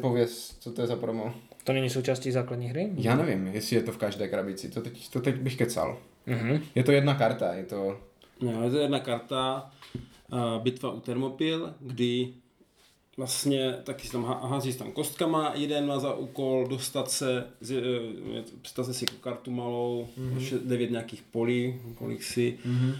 [0.00, 1.34] pověz, co to je za promo.
[1.64, 2.90] To není součástí základní hry?
[2.96, 5.98] Já nevím, jestli je to v každé krabici, to teď, to teď bych kecal.
[6.28, 6.60] Mm-hmm.
[6.74, 8.00] Je to jedna karta, je to...
[8.40, 9.70] No, je to jedna karta,
[10.32, 12.28] uh, bitva u Thermopil, kdy
[13.18, 19.06] vlastně taky tam hází tam kostkama, jeden má za úkol dostat se, eh, představte si
[19.20, 20.58] kartu malou, mm-hmm.
[20.64, 22.94] devět nějakých polí, kolik si, mm-hmm.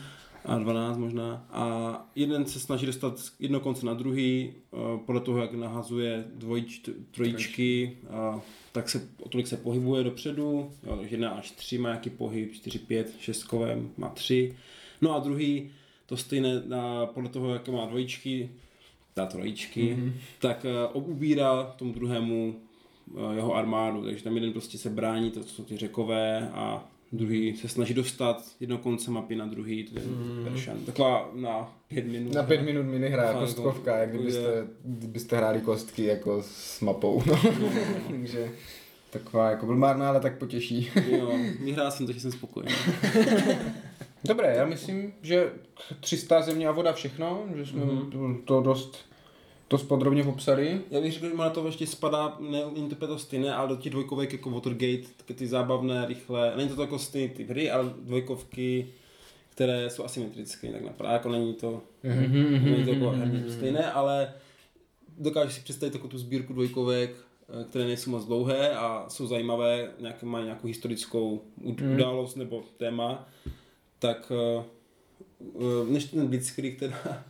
[0.44, 1.46] a 12 možná.
[1.50, 4.76] A jeden se snaží dostat z jednoho konce na druhý, eh,
[5.06, 8.40] podle toho, jak nahazuje dvojič, trojičky, a
[8.72, 12.52] tak se o tolik se pohybuje dopředu, jo, takže jedna až tři má nějaký pohyb,
[12.52, 14.56] čtyři, pět, šestkové má tři.
[15.00, 15.70] No a druhý,
[16.06, 18.50] to stejné na, podle toho, jak má dvojičky,
[19.18, 20.12] ta trojičky, mm-hmm.
[20.38, 22.54] tak uh, ubírá tomu druhému
[23.14, 27.56] uh, jeho armádu, takže tam jeden prostě se brání, to jsou ty řekové a druhý
[27.56, 30.44] se snaží dostat jedno konce mapy na druhý, to je mm.
[30.44, 30.78] Persian.
[30.78, 32.34] Taková na pět minut.
[32.34, 37.22] Na pět minut minihra, kostkovka, jak kdybyste, kdybyste hráli kostky jako s mapou.
[37.26, 37.38] No.
[38.10, 38.50] takže
[39.10, 40.90] taková jako blmárna, ale tak potěší.
[41.10, 42.74] jo, vyhrál jsem, takže jsem spokojený.
[44.24, 45.52] Dobré, já myslím, že
[46.00, 48.40] 300 země a voda všechno, že jsme mm-hmm.
[48.44, 49.08] to dost
[49.68, 50.80] to podrobně popsali.
[50.90, 53.76] Já bych řekl, že na to ještě spadá, ne, není to to stejné, ale do
[53.76, 57.92] těch dvojkovek jako Watergate, taky ty zábavné, rychlé, není to jako stejný typ hry, ale
[58.02, 58.86] dvojkovky,
[59.50, 64.32] které jsou asymetrické, jinak napadá, jako není to, Mhm, není to jako herně stejné, ale
[65.18, 67.10] dokážeš si představit jako tu sbírku dvojkovek,
[67.60, 72.62] eh, které nejsou moc dlouhé a jsou zajímavé, nějaké, mají nějakou historickou ud- událost nebo
[72.76, 73.28] téma,
[73.98, 74.64] tak eh,
[75.56, 76.96] eh, než ten Blitzkrieg teda,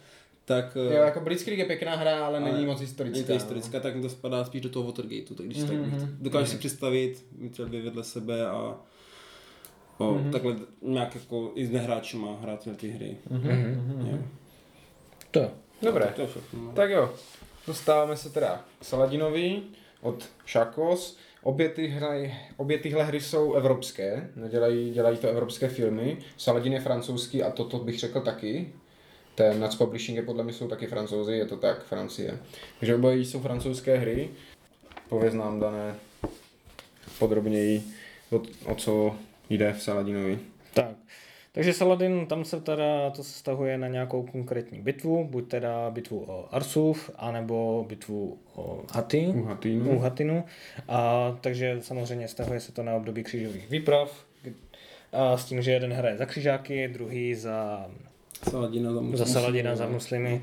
[0.44, 3.12] tak eh, Jo, jako Blitzkrieg je pěkná hra, ale není Ale moc historická.
[3.12, 6.16] není to historická, tak mi to spadá spíš do toho Watergateu, tak když tak Mhm,
[6.20, 8.76] dokážeš si představit, mít třeba dvě vedle sebe a
[9.98, 10.30] o, Mhm.
[10.32, 13.16] takhle nějak jako i s nehráčima hrát ty hry.
[14.10, 14.18] Jo.
[15.30, 15.50] To.
[15.82, 16.12] Dobré.
[16.16, 16.58] To je všechno.
[16.64, 16.72] no.
[16.72, 17.14] Tak jo,
[17.66, 19.62] dostáváme se teda k Saladinovi
[20.02, 21.16] od Šakos.
[21.42, 26.18] Obě, ty hry, obě tyhle hry jsou evropské, nedělají, dělají to evropské firmy.
[26.36, 28.72] Saladin je francouzský a toto bych řekl taky.
[29.34, 32.38] Ten Nuts Publishing je podle mě jsou taky francouzi, je to tak, Francie.
[32.78, 34.28] Takže obojí jsou francouzské hry.
[35.08, 35.94] Pověz nám, Dané,
[37.18, 37.82] podrobněji,
[38.30, 39.16] o, o co
[39.50, 40.38] jde v Saladinovi.
[40.74, 40.96] Tak.
[41.52, 46.24] Takže Saladin, tam se teda to se stahuje na nějakou konkrétní bitvu, buď teda bitvu
[46.26, 49.96] o Arsuf, anebo bitvu o Haty, U Hatínu.
[49.96, 50.44] u Hatinu.
[50.88, 54.24] A, takže samozřejmě stahuje se to na období křížových výprav,
[55.12, 57.86] a s tím, že jeden hraje za křižáky, druhý za,
[58.50, 60.42] Saladina za, za Saladina, za muslimy.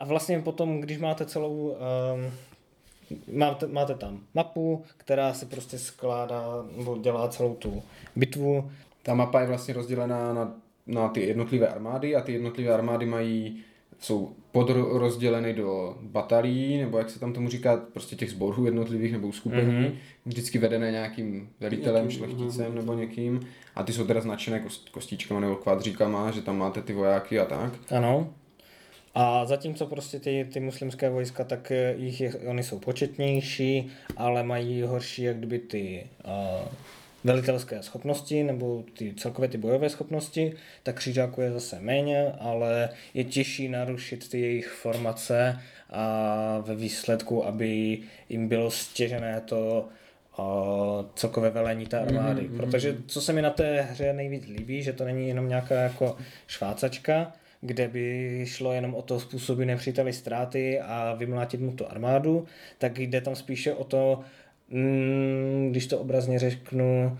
[0.00, 1.76] A vlastně potom, když máte celou...
[2.14, 2.32] Um,
[3.36, 6.44] máte, máte tam mapu, která se prostě skládá,
[6.76, 7.82] nebo dělá celou tu
[8.16, 8.70] bitvu.
[9.02, 10.54] Ta mapa je vlastně rozdělená na,
[10.86, 13.62] na ty jednotlivé armády a ty jednotlivé armády mají
[13.98, 19.28] jsou podrozděleny do batalí, nebo jak se tam tomu říká, prostě těch sborů jednotlivých nebo
[19.28, 19.92] uskupení, mm-hmm.
[20.26, 23.40] vždycky vedené nějakým velitelem, šlechticem nebo někým.
[23.74, 27.44] A ty jsou teda značené kost, kostičkama nebo kvadříkama, že tam máte ty vojáky a
[27.44, 27.72] tak.
[27.90, 28.30] Ano.
[29.14, 34.42] A zatímco prostě ty, ty muslimské vojska, tak eh, jich je, oni jsou početnější, ale
[34.42, 36.68] mají horší jak kdyby ty uh,
[37.24, 43.24] velitelské schopnosti, nebo ty celkově ty bojové schopnosti, tak křižáků je zase méně, ale je
[43.24, 45.58] těžší narušit ty jejich formace
[45.90, 49.88] a ve výsledku, aby jim bylo stěžené to
[50.38, 50.44] uh,
[51.14, 52.42] celkové velení té armády.
[52.42, 52.56] Mm-hmm.
[52.56, 56.16] Protože co se mi na té hře nejvíc líbí, že to není jenom nějaká jako
[56.46, 62.46] švácačka, kde by šlo jenom o to způsobit nepříteli ztráty a vymlátit mu tu armádu,
[62.78, 64.20] tak jde tam spíše o to,
[64.72, 67.18] mm, když to obrazně řeknu,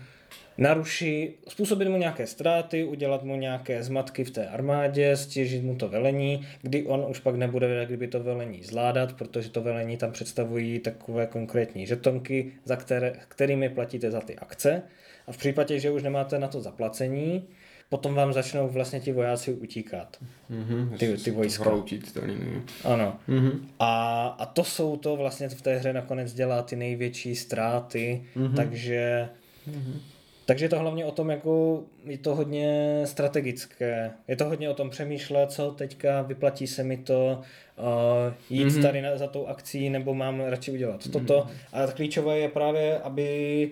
[0.57, 5.89] naruší, způsobit mu nějaké ztráty, udělat mu nějaké zmatky v té armádě, stěžit mu to
[5.89, 10.11] velení, kdy on už pak nebude jak kdyby to velení zvládat, protože to velení tam
[10.11, 14.81] představují takové konkrétní žetonky, za které, kterými platíte za ty akce.
[15.27, 17.47] A v případě, že už nemáte na to zaplacení,
[17.89, 20.17] potom vám začnou vlastně ti vojáci utíkat.
[20.51, 20.97] Mm-hmm.
[20.97, 21.63] Ty- ty vojska.
[21.63, 22.61] Hroutit tady, ne?
[22.83, 23.19] Ano.
[23.29, 23.59] Mm-hmm.
[23.79, 28.55] A, a to jsou to vlastně v té hře nakonec dělá ty největší ztráty, mm-hmm.
[28.55, 29.29] takže
[29.69, 29.99] mm-hmm.
[30.45, 34.11] takže je to hlavně o tom, jako je to hodně strategické.
[34.27, 37.41] Je to hodně o tom přemýšlet, co teďka vyplatí se mi to
[37.77, 38.81] uh, jít mm-hmm.
[38.81, 41.11] tady na, za tou akcí, nebo mám radši udělat mm-hmm.
[41.11, 41.47] toto.
[41.73, 43.71] A klíčové je právě, aby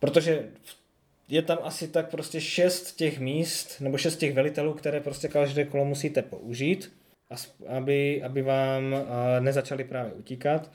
[0.00, 0.44] protože
[1.28, 5.64] je tam asi tak prostě šest těch míst, nebo šest těch velitelů, které prostě každé
[5.64, 6.92] kolo musíte použít,
[7.66, 10.70] aby, aby vám a, nezačali právě utíkat.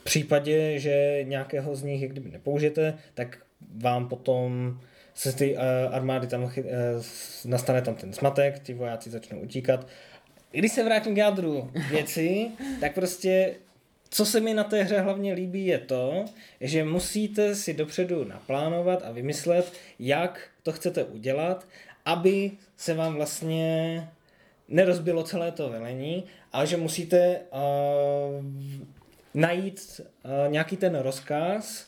[0.00, 3.38] V případě, že nějakého z nich, kdyby nepoužijete, tak
[3.76, 4.80] vám potom
[5.14, 6.52] se ty a, armády tam
[7.00, 9.86] s- nastane tam ten smatek, ty vojáci začnou utíkat.
[10.50, 13.54] Když se vrátím k jádru věci, tak prostě
[14.10, 16.24] co se mi na té hře hlavně líbí je to,
[16.60, 21.66] že musíte si dopředu naplánovat a vymyslet, jak to chcete udělat,
[22.04, 24.08] aby se vám vlastně
[24.68, 28.44] nerozbilo celé to velení, ale že musíte uh,
[29.34, 31.86] najít uh, nějaký ten rozkaz,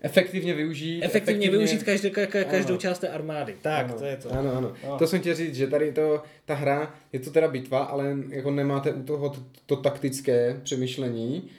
[0.00, 1.02] Efektivně využít.
[1.02, 2.80] efektivně využít každou, ka, ka, každou Ano.
[2.80, 3.56] část té armády.
[3.62, 4.32] Tak, ano, to je to.
[4.32, 4.72] Ano, ano.
[4.88, 4.98] No.
[4.98, 8.50] To jsem chtěl říct, že tady to, ta hra, je to teda bitva, ale jako
[8.50, 11.50] nemáte u toho to, to taktické přemýšlení,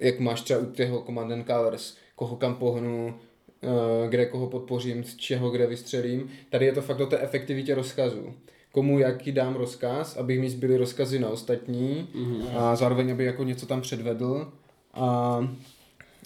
[0.00, 3.14] jak máš třeba u těho Command and Colors, koho kam pohnu,
[3.62, 6.30] eh, kde koho podpořím, z čeho kde vystřelím.
[6.50, 8.34] Tady je to fakt o té efektivitě rozkazu.
[8.72, 12.56] Komu jaký dám rozkaz, aby mi zbyly rozkazy na ostatní mm-hmm.
[12.56, 14.52] a zároveň, aby jako něco tam předvedl
[14.94, 15.48] a,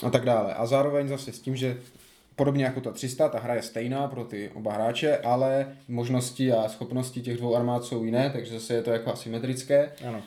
[0.07, 0.55] a tak dále.
[0.55, 1.79] A zároveň zase s tím, že
[2.37, 6.69] podobně jako ta 300, ta hra je stejná pro ty oba hráče, ale možnosti a
[6.69, 10.23] schopnosti těch dvou armád jsou jiné, takže zase je to jako asymetrické Ano.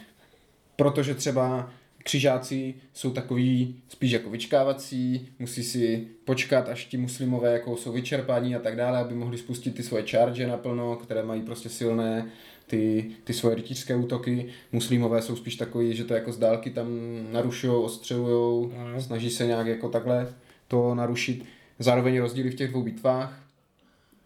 [0.75, 1.69] protože třeba
[2.03, 8.55] křižáci jsou takový spíš jako vyčkávací, musí si počkat, až ti muslimové jako jsou vyčerpaní
[8.55, 12.25] a tak dále, aby mohli spustit ty svoje charge naplno, které mají prostě silné
[12.67, 14.45] ty, ty svoje rytířské útoky.
[14.71, 16.87] Muslimové jsou spíš takový, že to jako z dálky tam
[17.31, 19.01] narušují, ostřelují, Mhm.
[19.01, 20.33] snaží se nějak jako takhle
[20.67, 21.45] to narušit.
[21.79, 23.39] Zároveň rozdíly v těch dvou bitvách,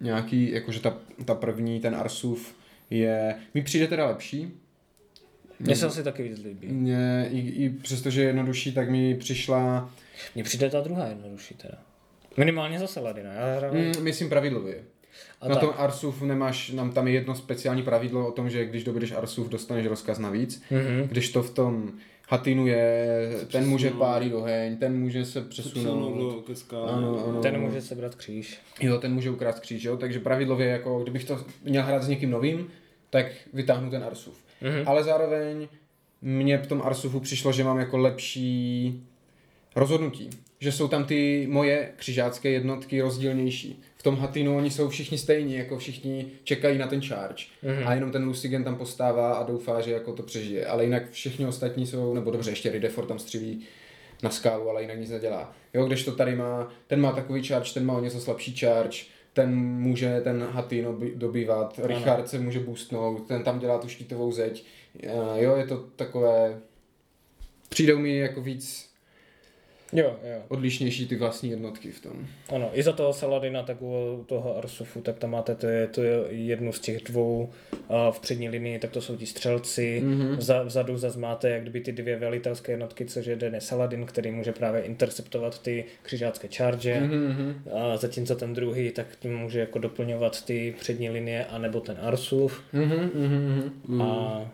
[0.02, 2.56] nějaký, jakože ta, ta první, ten Arsuf,
[2.90, 4.52] je, mi přijde teda lepší.
[5.60, 6.68] Mně se asi taky víc líbí.
[6.68, 9.92] Mně, i, i přestože je jednodušší, tak mi přišla,
[10.36, 11.78] Mně přijde ta druhá jednodušší teda.
[12.38, 13.34] Minimálně za Saladina.
[13.34, 13.74] Já hraju...
[13.74, 14.84] mm, myslím pravidlově.
[15.42, 15.64] A na tak.
[15.64, 19.50] tom Arsuf nemáš, nám tam je jedno speciální pravidlo o tom, že když dobudeš Arsuf,
[19.50, 20.64] dostaneš rozkaz navíc.
[20.72, 21.08] Mhm.
[21.08, 21.92] Když to v tom
[22.30, 26.46] Hatinu je, ten může pálit oheň, ten může se Přesunout přesunout.
[26.48, 26.92] ke skále.
[26.92, 27.42] Ano, ano.
[27.42, 28.60] Ten může sebrat kříž.
[28.82, 29.98] Jo, ten může ukrást kříž, jo?
[29.98, 32.68] takže pravidlově, jako kdybych to měl hrát s někým novým,
[33.10, 34.38] tak vytáhnu ten Arsuf.
[34.62, 34.84] Mhm.
[34.86, 35.68] Ale zároveň
[36.22, 39.04] mně v tom Arsufu přišlo, že mám jako lepší
[39.76, 40.30] rozhodnutí.
[40.60, 43.82] Že jsou tam ty moje křižácké jednotky rozdílnější.
[43.98, 47.44] V tom Hatinu oni jsou všichni stejní, jako všichni čekají na ten charge.
[47.64, 47.88] Mhm.
[47.88, 50.66] A jenom ten Lucigen tam postává a doufá, že jako to přežije.
[50.66, 53.64] Ale jinak všichni ostatní jsou, nebo dobře, ještě Ridefor tam střílí
[54.24, 55.56] na skálu, ale jinak nic nedělá.
[55.74, 58.98] Jo, když to tady má, ten má takový charge, ten má o něco slabší charge,
[59.34, 64.66] ten může ten Hatin dobývat, Richard se může boostnout, ten tam dělá tu štítovou zeď.
[65.04, 65.10] Eh,
[65.44, 66.62] Jo, je to takové,
[67.70, 68.87] přijdou mi jako víc
[69.94, 70.42] Jo, jo.
[70.48, 72.28] odlišnější ty vlastní jednotky v tom.
[72.50, 76.20] Ano, i za toho Saladina, tak u toho Arsufu, tak tam máte to, to je
[76.30, 77.50] jednu z těch dvou
[77.90, 80.02] a v přední linii, tak to jsou ti střelci.
[80.06, 80.42] Mhm.
[80.42, 84.06] Za, vzadu zase máte jak kdyby ty dvě velitelské jednotky, což je jeden je Saladin,
[84.06, 87.00] který může právě interceptovat ty křižácké charge.
[87.00, 87.62] Mhm.
[87.74, 92.62] A zatímco ten druhý, tak tím může jako doplňovat ty přední linie, anebo ten Arsuf.
[92.74, 94.02] Mhm, mhm, mhm.
[94.02, 94.52] A,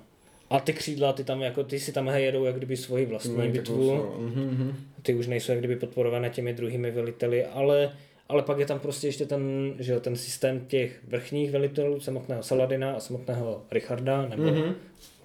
[0.54, 3.52] a ty křídla, ty tam jako, ty si tam jedou jak kdyby svoji vlastní Mají
[3.52, 3.94] bitvu.
[4.20, 4.76] mhm, mhm.
[5.02, 7.92] ty už nejsou jak kdyby podporované těmi druhými veliteli, ale,
[8.30, 12.44] ale pak je tam prostě ještě ten, že jo, ten systém těch vrchních velitelů, samotného
[12.44, 14.66] Saladina a samotného Richarda, nebo mm-hmm.
[14.66, 14.76] Mhm.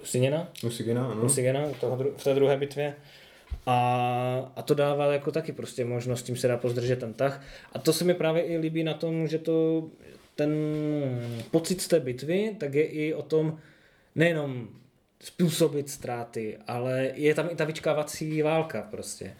[0.00, 1.22] Lusigena, Lusigena, ano.
[1.22, 2.94] Lusigena toho, dru- v té druhé bitvě.
[3.66, 7.42] A, a to dává jako taky prostě možnost, tím se dá pozdržet ten tah.
[7.72, 9.84] A to se mi právě i líbí na tom, že to
[10.36, 10.50] ten
[11.50, 13.58] pocit z té bitvy, tak je i o tom
[14.14, 14.68] nejenom
[15.22, 19.34] způsobit ztráty, ale je tam i ta vyčkávací válka prostě.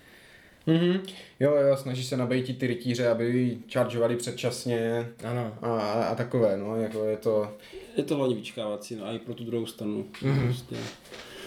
[0.66, 1.00] Mhm.
[1.40, 5.54] Jo, jo, snaží se nabejtit ty rytíře, aby chargeovali předčasně Ano.
[5.62, 7.56] a, a, a takové, no, jako je to...
[7.96, 10.06] Je to hlavně vyčkávací, no, a i pro tu druhou stranu.
[10.22, 10.44] Mm-hmm.
[10.44, 10.76] Prostě.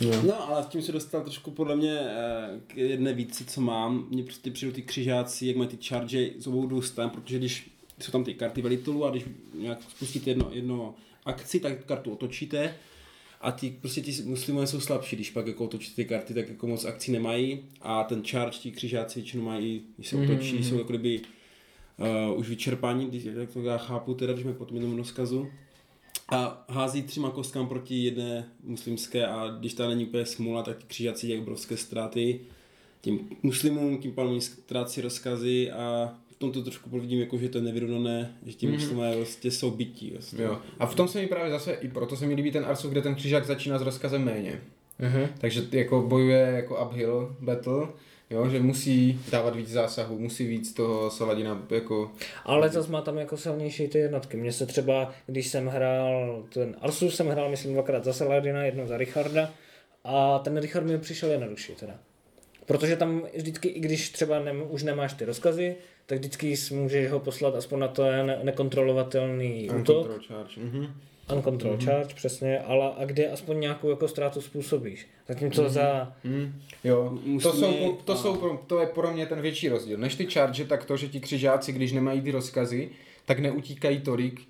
[0.01, 0.21] Jo.
[0.27, 4.07] No, ale tím se dostal trošku podle mě eh, k jedné víci, co mám.
[4.09, 7.71] Mně prostě přijdou ty křižáci, jak mají ty charge z obou dvou stran, protože když
[7.99, 12.75] jsou tam ty karty velitelů a když nějak spustíte jedno, jedno akci, tak kartu otočíte
[13.41, 16.67] a ty, prostě ty muslimové jsou slabší, když pak jako otočíte ty karty, tak jako
[16.67, 20.69] moc akcí nemají a ten charge, ti křižáci většinou mají, když se otočí, mm-hmm.
[20.69, 21.21] jsou jako kdyby
[22.31, 25.47] uh, už vyčerpaní, když, jak to já chápu, teda, když jsme po tom jednom rozkazu.
[26.29, 30.85] A hází třima kostkám proti jedné muslimské a když ta není úplně smůla, tak ti
[30.87, 32.39] křižáci dělají obrovské ztráty
[33.01, 37.63] tím muslimům, tím pádem ztrácí rozkazy a v tomto trošku vidím, jako, že to je
[37.63, 38.71] nevyrovnané, že ti mm-hmm.
[38.71, 40.11] muslimé vlastně jsou bytí.
[40.11, 40.43] Vlastně.
[40.43, 40.57] Jo.
[40.79, 43.01] A v tom se mi právě zase, i proto se mi líbí ten Arsuf, kde
[43.01, 44.61] ten křižák začíná s rozkazem méně.
[44.99, 45.27] Mhm.
[45.37, 47.87] Takže jako bojuje jako uphill battle,
[48.29, 52.11] jo, že musí dávat víc zásahů, musí víc toho Saladina jako...
[52.45, 54.37] Ale zase má tam jako silnější ty jednotky.
[54.37, 58.87] Mně se třeba, když jsem hrál ten Arsus, jsem hrál myslím dvakrát za Saladina, jednou
[58.87, 59.49] za Richarda
[60.03, 61.93] a ten Richard mi přišel jednodušší teda.
[62.65, 67.19] Protože tam vždycky, i když třeba nem, už nemáš ty rozkazy, tak vždycky můžeš ho
[67.19, 70.07] poslat aspoň na to ne, nekontrolovatelný útok.
[70.07, 70.61] Control charge.
[70.61, 70.93] Mhm.
[71.35, 71.85] Uncontrol mm-hmm.
[71.85, 75.07] charge, přesně, ale a kde aspoň nějakou jako ztrátu způsobíš.
[75.27, 75.69] Zatímco mm-hmm.
[75.69, 76.13] za...
[76.23, 79.97] Mm, jo, to, Muslimy jsou, to, jsou, pro- to je pro mě ten větší rozdíl.
[79.97, 82.89] Než ty charge, tak to, že ti křižáci, když nemají ty rozkazy,
[83.25, 84.41] tak neutíkají tolik,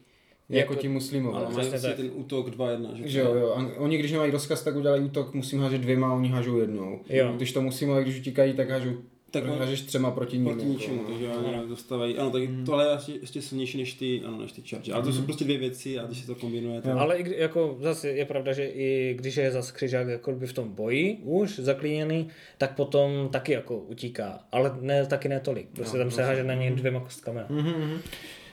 [0.52, 1.38] jako, Jako- ti muslimové.
[1.38, 1.96] Ale vlastně tak.
[1.96, 2.96] ten útok 2-1.
[2.96, 3.54] Že, Že jo, jo.
[3.58, 7.00] A oni, když nemají rozkaz, tak udělají útok, musím hážet dvěma, oni hážou jednou.
[7.10, 7.34] Jo.
[7.36, 8.92] Když to muslimové, když utíkají, tak hážou
[9.32, 10.46] Tak hážeš třema proti ním.
[10.46, 11.18] Proti ničemu, jako, no.
[11.18, 12.18] takže oni nějak dostávají.
[12.18, 14.94] Ano, tak tohle je ještě, ještě silnější než ty, ano, než ty charge.
[14.94, 16.98] Ale to jsou prostě dvě věci a když se to kombinuje, tak...
[16.98, 20.48] Ale i kdy, jako zase je pravda, že i když je zase křižák jako by
[20.48, 24.40] v tom boji už zaklíněný, tak potom taky jako utíká.
[24.52, 25.68] Ale ne, taky ne tolik.
[25.76, 27.40] Prostě No, tam se háže na něj dvěma kostkami.
[27.50, 28.00] Mhm,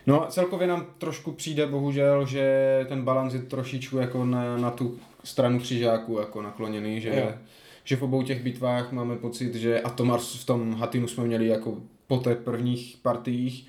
[0.08, 2.46] No a celkově nám trošku přijde bohužel, že
[2.88, 7.32] ten balans je trošičku jako na, na tu stranu křižáků jako nakloněný, že, Jo.
[7.84, 11.74] že v obou těch bitvách máme pocit, že Atomars v tom Hatinu jsme měli jako
[12.06, 13.66] po těch prvních partiích,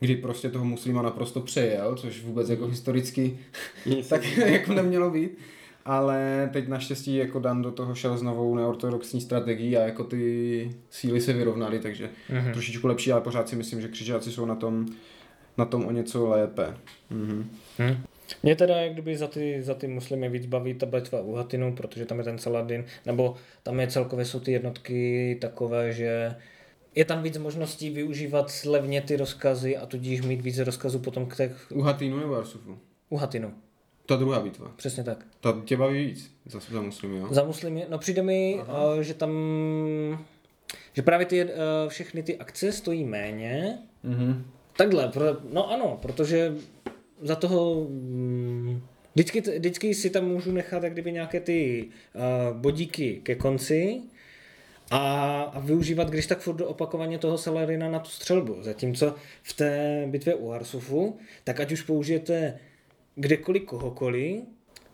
[0.00, 3.38] kdy prostě toho muslima naprosto přejel, což vůbec jako historicky
[4.08, 5.38] tak jako nemělo být.
[5.84, 10.70] Ale teď naštěstí jako Dan do toho šel s novou neortodoxní strategií a jako ty
[10.90, 12.52] síly se vyrovnaly, takže Mhm.
[12.52, 14.86] trošičku lepší, ale pořád si myslím, že křižáci jsou na tom,
[15.58, 16.76] na tom o něco lépe.
[17.10, 17.50] Mhm.
[17.78, 17.96] Hm.
[18.42, 21.74] Mě teda jak kdyby za ty, za ty muslimy víc baví ta bitva u Hatinu,
[21.74, 26.34] protože tam je ten Saladin, nebo tam je celkově jsou ty jednotky takové, že
[26.94, 31.36] je tam víc možností využívat levně ty rozkazy a tudíž mít víc rozkazů potom k
[31.36, 32.78] těch, U Hatinu nebo Arsufu?
[33.08, 33.54] u Hatinu.
[34.06, 34.72] Ta druhá bitva.
[34.76, 35.26] Přesně tak.
[35.40, 37.28] Ta tě baví víc za, za muslimy, jo?
[37.30, 39.30] Za muslimy, no přijde mi, uh, že tam,
[40.92, 41.50] že právě ty, uh,
[41.88, 43.78] všechny ty akce stojí méně.
[44.02, 44.44] Mhm.
[44.80, 46.54] Takhle, pro, no ano, protože
[47.20, 48.82] za toho, mm,
[49.14, 54.00] vždycky, vždycky si tam můžu nechat jak kdyby nějaké ty uh, bodíky ke konci
[54.90, 58.56] a, a využívat, když tak furt opakovaně toho Selerina na tu střelbu.
[58.62, 62.58] Zatímco v té bitvě u Arsufu, tak ať už použijete
[63.14, 64.40] kdekoliv kohokoliv,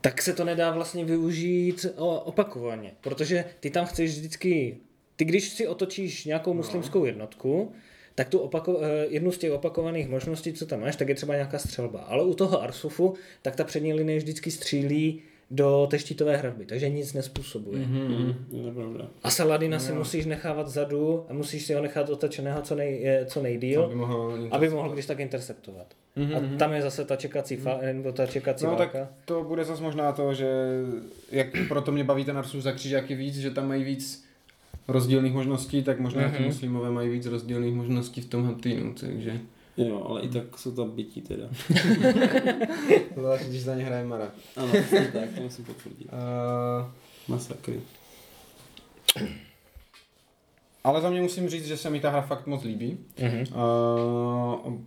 [0.00, 4.76] tak se to nedá vlastně využít o- opakovaně, protože ty tam chceš vždycky,
[5.16, 7.72] ty když si otočíš nějakou muslimskou jednotku,
[8.16, 11.34] tak tu opako, eh, jednu z těch opakovaných možností, co tam máš, tak je třeba
[11.34, 12.00] nějaká střelba.
[12.00, 16.88] Ale u toho Arsufu, tak ta přední linie vždycky střílí do té štítové hradby, takže
[16.88, 17.78] nic nespůsobuje.
[17.80, 18.34] Mm-hmm.
[18.52, 18.98] Mm.
[19.22, 23.24] A Saladina si musíš nechávat vzadu a musíš si ho nechat otočeného co, nej, eh,
[23.26, 24.48] co nejdíl, Aby mohl...
[24.50, 25.86] aby mohl když tak interceptovat.
[26.36, 29.10] A tam je zase ta čekací, fa- nebo ta čekací No tak válka.
[29.24, 30.46] to bude zase možná to, že
[31.32, 34.25] jak proto mě baví ten Arsus za křížáky víc, že tam mají víc
[34.88, 36.36] rozdílných možností, tak možná mm-hmm.
[36.36, 39.40] ty muslimové mají víc rozdílných možností v tom týmu, takže
[39.76, 41.44] Jo, ale i tak jsou tam bytí teda.
[43.16, 44.30] zvlášť, když za ně hraje Mara.
[44.56, 46.08] Ano, tak, to musím potvrdit.
[46.12, 46.88] Uh,
[47.28, 47.80] Masakry.
[50.84, 52.98] ale za mě musím říct, že se mi ta hra fakt moc líbí.
[53.18, 53.44] Mhm.
[54.66, 54.78] Uh,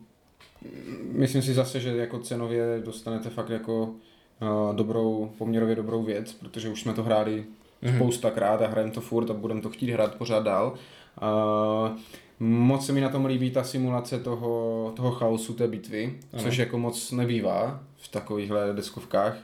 [1.11, 6.69] myslím si zase, že jako cenově dostanete fakt jako uh, dobrou, poměrově dobrou věc, protože
[6.69, 7.45] už jsme to hráli
[7.81, 7.95] Mhm.
[7.95, 10.73] spoustakrát a hrajeme to furt a budeme to chtít hrát pořád dál.
[11.21, 11.97] Uh,
[12.39, 16.43] moc se mi na tom líbí ta simulace toho, toho chaosu té bitvy, Ano.
[16.43, 19.37] což jako moc nebývá v takovýchhle deskovkách.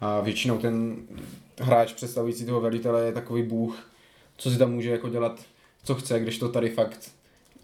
[0.00, 0.96] A většinou ten
[1.60, 3.90] hráč představující toho velitele je takový bůh,
[4.36, 5.40] co si tam může jako dělat,
[5.84, 7.10] co chce, když to tady fakt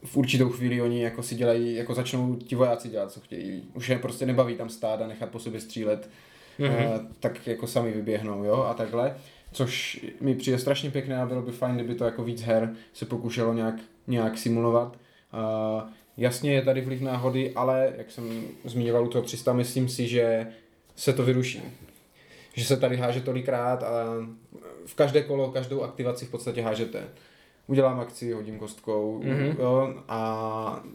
[0.05, 3.63] v určitou chvíli oni jako si dělají, jako začnou ti vojáci dělat, co chtějí.
[3.75, 6.11] Už je prostě nebaví tam stát a nechat po sobě střílet,
[6.59, 7.07] mm-hmm.
[7.21, 9.17] tak jako sami vyběhnou, jo, a takhle.
[9.55, 13.07] Což mi přijde strašně pěkné a bylo by fajn, kdyby to jako víc her se
[13.07, 13.75] pokušelo nějak,
[14.07, 14.97] nějak simulovat.
[15.33, 15.83] Uh,
[16.17, 20.47] jasně je tady vliv náhody, ale jak jsem zmiňoval u toho 300, myslím si, že
[20.97, 21.63] se to vyruší.
[22.55, 24.05] Že se tady háže tolikrát a
[24.87, 27.05] v každé kolo, každou aktivaci v podstatě hážete.
[27.67, 29.57] Udělám akci, hodím kostkou mm-hmm.
[29.59, 30.19] jo, a,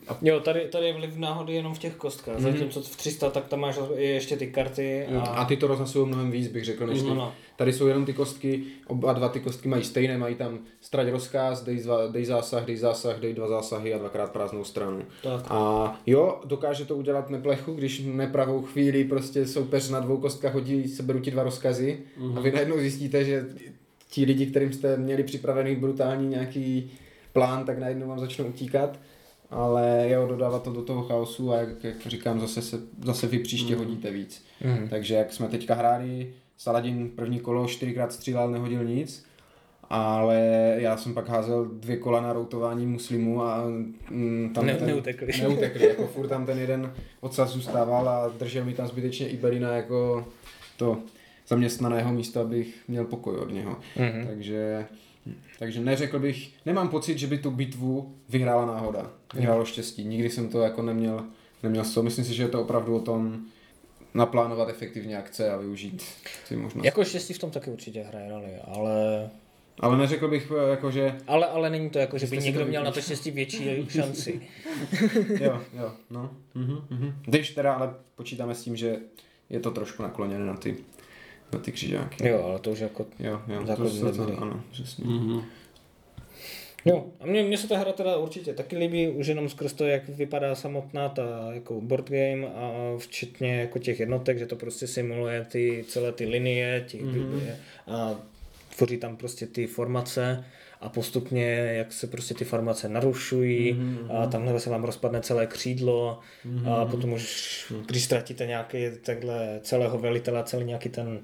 [0.08, 2.52] a Jo, tady, tady je vliv náhody jenom v těch kostkách, mm-hmm.
[2.52, 5.20] zatímco v 300 tak tam máš ještě ty karty a...
[5.20, 7.08] a ty to rozhasují mnohem víc, bych řekl, než ty.
[7.08, 7.34] No, no.
[7.56, 11.64] Tady jsou jenom ty kostky, oba dva ty kostky mají stejné, mají tam strať rozkaz,
[11.64, 15.02] dej, dva, dej zásah, dej zásah, dej dva zásahy a dvakrát prázdnou stranu.
[15.24, 15.46] Tak.
[15.50, 20.88] A jo, dokáže to udělat neplechu, když nepravou chvíli prostě soupeř na dvou kostkách hodí,
[20.88, 22.38] seberu ti dva rozkazy mm-hmm.
[22.38, 23.46] a vy najednou zjistíte, že
[24.10, 26.92] ti lidi, kterým jste měli připravený brutální nějaký
[27.34, 29.00] plán, tak najednou vám začnou utíkat.
[29.50, 33.40] Ale jo, dodávat to do toho chaosu a jak, jak říkám, zase, se, zase vy
[33.40, 33.80] příště mm.
[33.80, 34.46] hodíte víc.
[34.64, 34.88] Mhm.
[34.90, 39.26] Takže jak jsme teďka hráli, Saladin první kolo čtyřikrát střílel, nehodil nic,
[39.90, 40.38] ale
[40.78, 43.64] já jsem pak házel dvě kola na routování muslimů a
[44.10, 45.42] mm, tam Ne- ten, neutekli.
[45.42, 45.88] neutekli.
[45.88, 50.28] Jako furt tam ten jeden odsaz zůstával a držel mi tam zbytečně Iberina jako
[50.78, 50.98] to
[51.50, 53.78] zaměstnaného místo, abych měl pokoj od něho.
[53.96, 54.28] Mhm.
[54.28, 54.86] Takže,
[55.60, 59.12] takže neřekl bych, nemám pocit, že by tu bitvu vyhrála náhoda.
[59.34, 60.04] Vyhrálo štěstí.
[60.04, 61.26] Nikdy jsem to jako neměl,
[61.64, 62.04] neměl toho.
[62.04, 63.40] Myslím si, že je to opravdu o tom
[64.14, 66.04] naplánovat efektivně akce a využít
[66.50, 66.88] ty možnosti.
[66.88, 69.30] Jako štěstí v tom taky určitě hraje roli, ale,
[69.80, 72.92] Ale neřekl bych, jako, že ale, ale není to jako, že by někdo měl na
[72.92, 74.42] to štěstí větší šanci.
[75.42, 76.32] jo, jo, no.
[76.56, 77.14] Mhm, mhm.
[77.26, 78.98] Když teda ale počítáme s tím, že
[79.50, 80.78] je to trošku nakloněné na ty,
[81.54, 82.28] na ty křižáky.
[82.28, 83.06] Jo, ale to už jako...
[83.20, 85.06] Jo, jo, Základ to, to, to, ano, přesně.
[85.06, 85.42] Mhm.
[86.86, 89.86] Jo, a mně, mně se ta hra teda určitě taky líbí, už jenom skrz to,
[89.86, 94.88] jak vypadá samotná ta jako board game a včetně jako těch jednotek, že to prostě
[94.88, 97.52] simuluje ty celé ty linie těch mm-hmm.
[97.88, 98.16] a
[98.76, 100.46] tvoří tam prostě ty formace
[100.82, 104.18] a postupně, jak se prostě ty formace narušují mm-hmm.
[104.18, 106.74] a tamhle se vám rozpadne celé křídlo mm-hmm.
[106.74, 111.20] a potom už, když ztratíte nějaký takhle celého velitele, celý nějaký ten,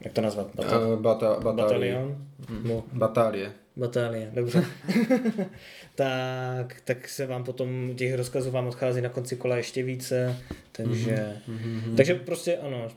[0.00, 1.54] jak to nazvat, Bata- Uh, bata, batálie.
[1.56, 2.26] batalion?
[2.64, 3.52] No, Batálie.
[3.76, 4.64] Batálie, dobře.
[5.94, 10.36] tak, tak se vám potom těch rozkazů vám odchází na konci kola ještě více,
[10.72, 11.96] takže, mm-hmm.
[11.96, 12.88] takže prostě ano,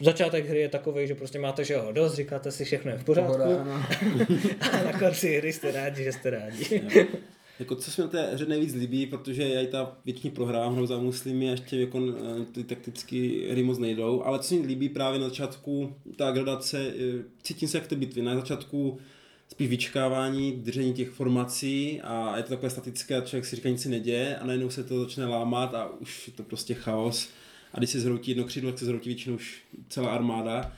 [0.00, 3.04] začátek hry je takový, že prostě máte, že jo, dost, říkáte si všechno je v
[3.04, 3.84] pořádku Pohoda, ano.
[4.60, 6.82] a na konci hry jste rádi, že jste rádi.
[7.58, 10.74] Jako co se mi na té hře nejvíc líbí, protože já i ta většině prohrávám
[10.74, 14.54] hrou za muslimy a ještě jako eh, ty taktické hry moc nejdou, ale co se
[14.54, 18.98] mi líbí právě na začátku, ta gradace, eh, cítím se jak ty bitvy, na začátku
[19.48, 23.82] spíš vyčkávání, držení těch formací a je to takové statické a člověk si říká, nic
[23.82, 27.28] se neděje a najednou se to začne lámat a už je to prostě chaos
[27.74, 30.72] a když se zhroutí jedno křídlo, tak se zhroutí většinou už celá armáda.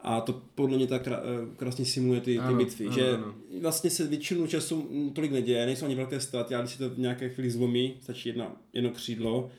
[0.00, 1.12] A to podle mě tak eh,
[1.56, 3.34] krásně simuluje ty, ty Ano, bitvy, ano, že ano.
[3.60, 6.98] vlastně se většinu času tolik neděje, nejsou ani velké ztráty, ale když se to v
[6.98, 9.50] nějaké chvíli zlomí, stačí jedna, jedno křídlo,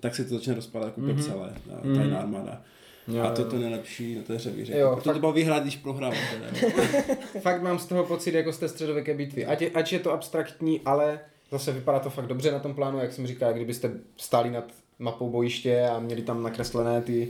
[0.00, 1.22] tak se to začne rozpadat jako mm-hmm.
[1.24, 1.96] celé, ta Mhm.
[1.96, 2.62] tajná armáda.
[3.08, 4.86] Jo, a to je to nejlepší na té hře, bych Jo, řekl.
[4.88, 6.38] Proto fakt- to bylo vyhrát, když prohráváte.
[6.40, 6.58] Ne?
[7.40, 9.46] Fakt mám z toho pocit jako z té středověké bitvy.
[9.46, 11.20] Ať je, ať je to abstraktní, ale
[11.50, 14.64] zase vypadá to fakt dobře na tom plánu, jak jsem říkal, kdybyste stáli nad
[14.98, 17.28] mapou bojiště a měli tam nakreslené ty,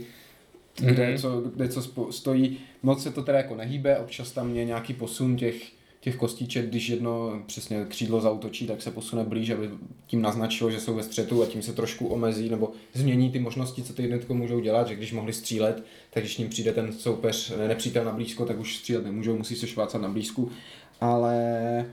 [0.79, 1.17] kde, Mhm.
[1.17, 2.57] co, kde co stojí.
[2.83, 5.55] Moc se to teda jako nehýbe, občas tam je nějaký posun těch,
[6.01, 9.69] těch kostiček, když jedno přesně křídlo zautočí, tak se posune blíž, aby
[10.07, 13.83] tím naznačilo, že jsou ve střetu a tím se trošku omezí nebo změní ty možnosti,
[13.83, 17.53] co ty jednotky můžou dělat, že když mohli střílet, tak když ním přijde ten soupeř,
[17.57, 20.51] ne, nepřítel na blízko, tak už střílet nemůžou, musí se švácat na blízku,
[21.01, 21.85] ale,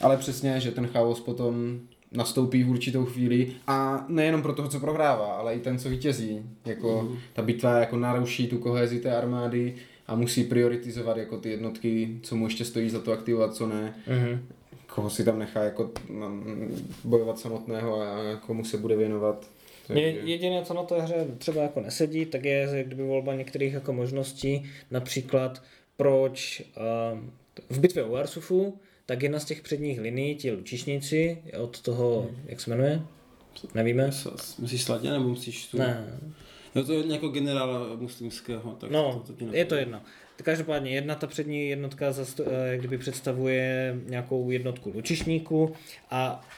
[0.00, 1.80] ale přesně, že ten chaos potom
[2.14, 6.42] nastoupí v určitou chvíli a nejenom pro toho, co prohrává, ale i ten, co vítězí.
[6.64, 7.18] Jako Mhm.
[7.32, 9.74] ta bitva jako naruší tu kohezi té armády
[10.06, 13.94] a musí prioritizovat jako ty jednotky, co mu ještě stojí za to aktivovat, co ne.
[14.06, 14.46] Mhm.
[14.86, 19.46] Koho si tam nechá jako mm, bojovat samotného a komu se bude věnovat.
[19.94, 23.92] Je, jediné, co na té hře třeba jako nesedí, tak je kdyby volba některých jako
[23.92, 25.62] možností, například
[25.96, 26.62] proč
[27.12, 27.18] uh,
[27.76, 32.60] v bitvě u Arsufu, tak jedna z těch předních linií, ti lučišníci od toho, jak
[32.60, 33.02] se jmenuje?
[33.74, 34.10] Nevíme?
[34.58, 35.78] Musíš sladě nebo musíš tu...
[35.78, 36.20] Ne,
[36.74, 38.70] No to je nějakého generála muslimského.
[38.72, 40.00] Tak no, to, to ti je to jedno.
[40.42, 45.72] Každopádně jedna ta přední jednotka zast, eh, jak kdyby představuje nějakou jednotku lučišníků
[46.10, 46.48] a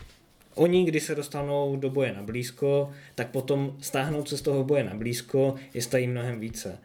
[0.55, 4.85] oni, když se dostanou do boje na blízko, tak potom stáhnout se z toho boje
[4.85, 6.79] na blízko je stají mnohem více.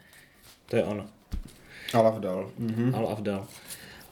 [0.65, 1.07] To je ono.
[1.93, 2.51] Alavdal.
[2.57, 2.95] Mhm.
[2.95, 3.47] Al Avdal.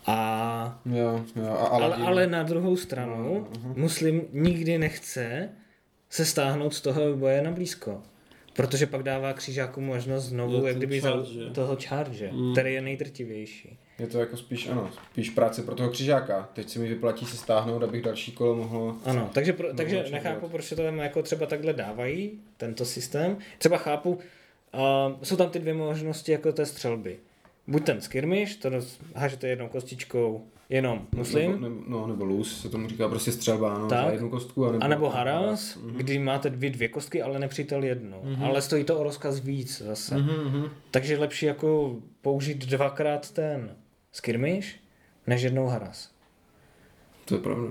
[0.09, 1.45] A, Jo, jo.
[1.49, 5.49] A ale, ale na druhou stranu, muslim nikdy nechce
[6.09, 8.01] se stáhnout z toho boje na blízko.
[8.53, 11.49] Protože pak dává křižáku možnost znovu, jak kdyby za charge.
[11.53, 12.51] toho charge, Mm.
[12.53, 13.77] který je nejdrtivější.
[13.99, 16.49] Je to jako spíš, ano, spíš práce pro toho křižáka.
[16.53, 18.95] Teď se mi vyplatí se stáhnout, abych další kolo mohl...
[19.05, 23.37] Ano, takže, pro, takže nechápu, proč to tam jako třeba takhle dávají, tento systém.
[23.57, 24.19] Třeba chápu, uh,
[25.23, 27.17] jsou tam ty dvě možnosti jako té střelby.
[27.69, 32.61] Buď ten skirmish, to roz- hážete jednou kostičkou jenom muslim, Nebo, nebo, no, nebo luz,
[32.61, 34.05] se tomu říká prostě střelba, no, Tak.
[34.05, 34.65] za jednu kostku.
[34.65, 35.95] A nebo, A nebo Haras, Mhm.
[35.97, 38.21] kdy máte dvě, dvě kostky, ale nepřítel jednu.
[38.23, 38.43] Mhm.
[38.43, 40.17] Ale stojí to o rozkaz víc zase.
[40.17, 40.65] Mhm, mhm.
[40.91, 43.75] Takže je lepší jako použít dvakrát ten
[44.11, 44.75] skirmish,
[45.27, 46.11] než jednou Haras.
[47.25, 47.67] To je pravda.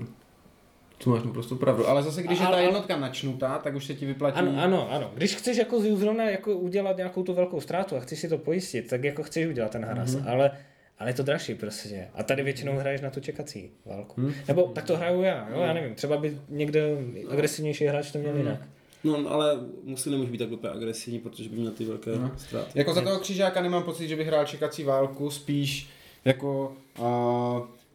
[1.03, 1.87] To máš naprosto pravdu.
[1.87, 4.37] Ale zase, když je Ale- ta jednotka načnutá, tak už se ti vyplatí...
[4.39, 5.11] Ano, ano, ano.
[5.15, 8.87] Když chceš jako zrovna jako udělat nějakou tu velkou ztrátu a chceš si to pojistit,
[8.89, 10.23] tak jako chceš udělat ten Haras, Mhm.
[10.25, 10.31] mm-hmm.
[10.31, 10.51] ale,
[10.99, 12.07] ale je to dražší prostě.
[12.15, 14.21] A tady většinou hraješ na tu čekací válku.
[14.21, 14.33] Mhm.
[14.47, 15.95] Nebo tak to hraju já, jo, já nevím.
[15.95, 16.83] Třeba by někde
[17.29, 18.39] agresivnější hráč to měl Mhm.
[18.41, 18.59] jinak.
[19.03, 22.31] No, ale musí nemůže být tak úplně agresivní, protože by měl ty velké No.
[22.37, 22.71] ztráty.
[22.79, 25.89] Jako za toho křižáka nemám pocit, že bych hrál čekací válku, spíš
[26.25, 27.05] jako uh,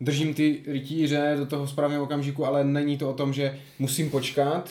[0.04, 4.70] držím ty rytíře do toho správného okamžiku, ale není to o tom, že musím počkat.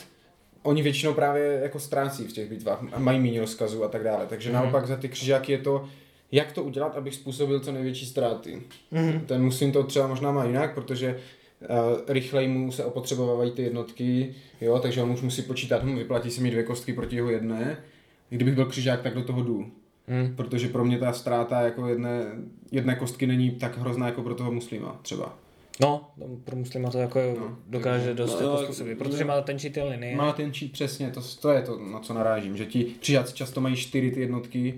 [0.62, 4.26] Oni většinou právě jako ztrácí v těch bitvách a mají méně rozkazů a tak dále.
[4.26, 4.58] Takže Mhm.
[4.62, 5.84] naopak za ty křižáky je to,
[6.32, 8.62] jak to udělat, abych způsobil co největší ztráty.
[8.90, 9.20] Mhm.
[9.26, 11.20] Ten musím to třeba možná má jinak, protože
[11.60, 16.30] uh, rychleji mu se opotřebovávají ty jednotky, jo, takže on už musí počítat, hm, vyplatí
[16.30, 17.76] se mi dvě kostky proti jeho jedné.
[18.30, 19.70] Kdybych byl křižák, tak do toho jdu.
[20.08, 20.36] Hmm.
[20.36, 22.24] Protože pro mě ta ztráta jako jedné,
[22.72, 25.38] jedné kostky není tak hrozná jako pro toho muslima třeba.
[25.80, 26.10] No,
[26.44, 29.04] pro muslima to jako No, dokáže dost no, jako způsobit, no.
[29.04, 30.16] protože má tenčí ty linie.
[30.16, 33.60] Má ten čít přesně, to, to je to, na co narážím, že ti křižáci často
[33.60, 34.74] mají čtyři ty jednotky,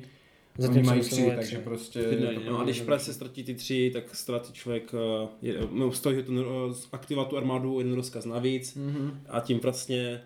[0.59, 1.65] Zatímco oni mají muslimové tři, takže tři.
[1.65, 2.03] prostě...
[2.03, 5.93] To no, a když právě se ztratí ty tři, tak ztratí člověk, eh, je, no,
[5.93, 9.21] stojí ten eh, aktivovat tu armádu jeden rozkaz navíc Mhm.
[9.29, 10.21] a tím vlastně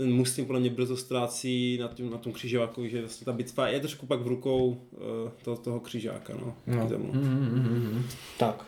[0.00, 3.68] ten muslim podle mě brzo ztrácí na, tím, na tom křižáku, že vlastně ta bitva
[3.68, 4.98] je trošku pak v rukou uh,
[5.44, 6.32] toho, toho křižáka.
[6.40, 6.76] No, No.
[6.82, 7.12] díky tomu.
[7.12, 8.02] Mhm, mhm, mhm.
[8.38, 8.64] Tak.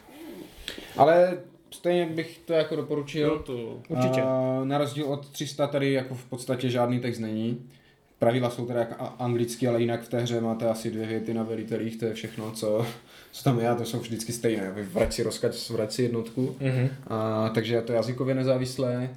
[0.97, 1.39] Ale
[1.71, 3.29] stejně bych to jako doporučil.
[3.29, 4.23] Jo, to, Určitě.
[4.23, 7.71] A na rozdíl od 300 tady jako v podstatě žádný text není.
[8.19, 11.35] Pravidla jsou teda jak a- anglicky, ale jinak v té hře máte asi dvě věty
[11.35, 12.87] na velitelích, to je všechno, co,
[13.33, 14.75] co tam je a to jsou vždycky stejné.
[14.93, 16.57] Vrať si rozkaz, vrať si jednotku.
[16.61, 16.89] Mhm.
[17.07, 19.11] A, takže je to jazykově nezávislé.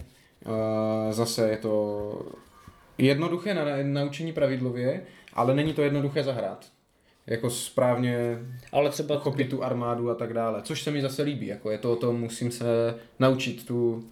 [1.11, 2.25] Zase je to
[2.97, 5.01] jednoduché na, na naučení pravidlově,
[5.33, 6.65] ale není to jednoduché zahrát.
[7.27, 8.39] Jako správně
[8.71, 11.77] Ale třeba pochopit tu armádu a tak dále, což se mi zase líbí, jako je
[11.77, 14.03] to o tom, musím se naučit tu,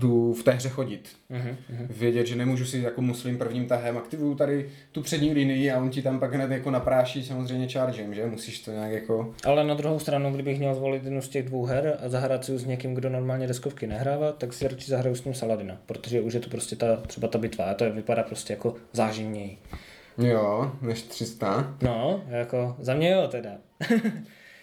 [0.00, 1.08] tu v té hře chodit.
[1.28, 1.56] Mhm.
[1.90, 5.90] Vědět, že nemůžu si jako muslim prvním tahem aktivuju tady tu přední linii a on
[5.90, 8.26] ti tam pak hned jako napráší samozřejmě chargem, že?
[8.26, 9.34] Musíš to nějak jako...
[9.44, 12.58] Ale na druhou stranu, kdybych měl zvolit jednu z těch dvou her a zahrát si
[12.58, 16.34] s někým, kdo normálně deskovky nehrává, tak si radši zahraju s ním Saladina, protože už
[16.34, 19.58] je to prostě ta, třeba ta bitva a to je, vypadá prostě jako záživněji.
[20.18, 21.76] Jo, než 300.
[21.82, 23.50] No, jako za mě jo teda.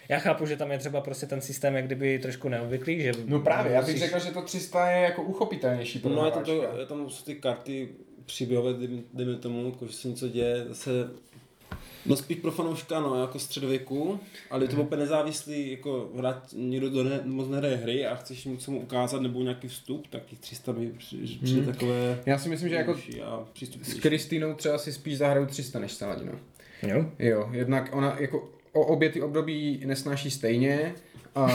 [0.08, 3.12] Já chápu, že tam je třeba prostě ten systém jak kdyby trošku neobvyklý, že...
[3.26, 6.40] No právě, já bych řekl, že to 300 je jako uchopitelnější pro No je to,
[6.40, 7.88] to, je tam jsou ty karty
[8.26, 8.72] příběhové,
[9.14, 10.90] dejme- tomu, jako, že se něco děje, zase
[12.06, 16.90] No spíš pro fanouška, no, jako středověku, ale je to úplně nezávislý, jako hrát, někdo
[16.90, 20.38] do ne, moc nehraje hry a chceš něco mu ukázat nebo nějaký vstup, tak těch
[20.38, 21.64] 300 mi přijde Hmm.
[21.72, 23.44] takové Já si myslím, že jako a
[23.82, 23.94] s.
[24.00, 26.32] Kristýnou třeba si spíš zahraju 300 než Saladino.
[26.82, 27.10] Jo?
[27.18, 30.94] Jo, jednak ona jako o obě ty období nesnáší stejně
[31.34, 31.46] a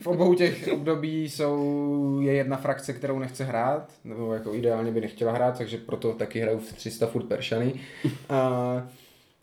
[0.00, 5.00] v obou těch období jsou, je jedna frakce, kterou nechce hrát, nebo jako ideálně by
[5.00, 7.74] nechtěla hrát, takže proto taky hraju v 300 furt Peršany.
[8.28, 8.88] A,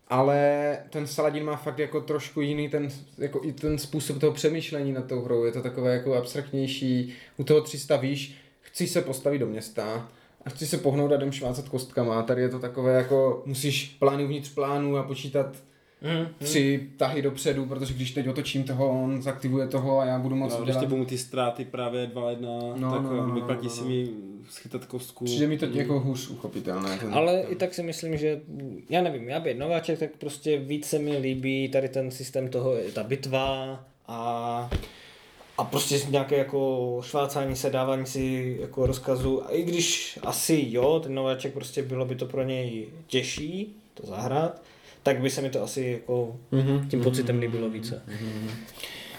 [0.08, 4.92] ale ten Saladin má fakt jako trošku jiný ten, jako i ten způsob toho přemýšlení
[4.92, 9.40] nad tou hrou, je to takové jako abstraktnější, u toho 300 víš, chci se postavit
[9.40, 10.10] do města,
[10.46, 12.24] a chci se pohnout a jdem švácat kostkama.
[12.24, 15.56] Tady je to takové jako, musíš plány uvnitř plánu a počítat
[16.02, 20.36] Mm, tři tahy dopředu, protože když teď otočím toho, on zaktivuje toho a já budu
[20.36, 20.80] moc No, když dělat.
[20.82, 22.38] ty budou ty ztráty právě 2-1,
[22.76, 23.88] No, tak no, no, no, vyplatí no, si no.
[23.88, 24.08] mi
[24.50, 25.26] schytat kostku.
[25.26, 26.98] Přijde mi to jako hůř uchopitelné.
[26.98, 27.52] Ten, Ale ten.
[27.52, 28.42] i tak si myslím, že
[28.90, 32.74] já nevím, já být nováček, tak prostě víc se mi líbí tady ten systém toho,
[32.94, 34.70] ta bitva a
[35.58, 39.46] a prostě nějaké jako švácání se, dávání si jako rozkazu.
[39.46, 44.08] A i když asi jo, ten nováček prostě bylo by to pro něj těžší to
[44.08, 44.62] zahrát,
[45.06, 46.90] tak by se mi to asi jako Mhm.
[46.90, 48.02] tím pocitem líbilo více.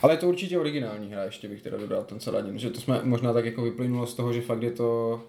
[0.03, 3.01] Ale je to určitě originální hra, ještě bych teda dodal ten Saladin, že to jsme
[3.05, 5.21] možná tak jako vyplynulo z toho, že fakt je to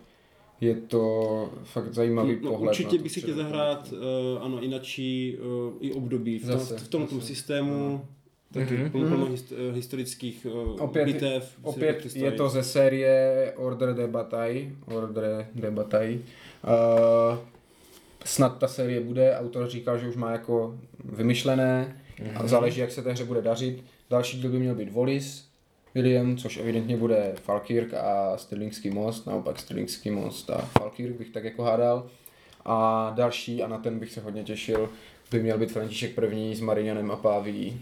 [0.61, 2.69] je to fakt zajímavý No, pohled.
[2.69, 6.39] určitě bych si chtěl zahrát, uh, ano, inačí uh, i období.
[6.39, 7.27] V, tom, Zase, v tomto zase.
[7.27, 8.05] systému
[8.53, 8.89] taky Mhm.
[8.91, 11.55] plno, plno hist, eh, historických uh, Opět- bitev.
[11.63, 14.71] Opět je to ze série Order de Bataille.
[14.95, 16.19] Order de Bataille.
[16.63, 17.37] Uh,
[18.25, 22.01] snad ta série bude, autor říkal, že už má jako vymyšlené
[22.35, 23.83] a záleží, jak se té hře bude dařit.
[24.09, 25.47] Další díl by měl být Wallis,
[25.95, 31.43] William, což evidentně bude Falkirk a Stirlingský most, naopak Stirlingský most a Falkirk bych tak
[31.43, 32.07] jako hádal.
[32.65, 34.89] A další, a na ten bych se hodně těšil,
[35.31, 37.81] by měl být František první s Marianem a Páví.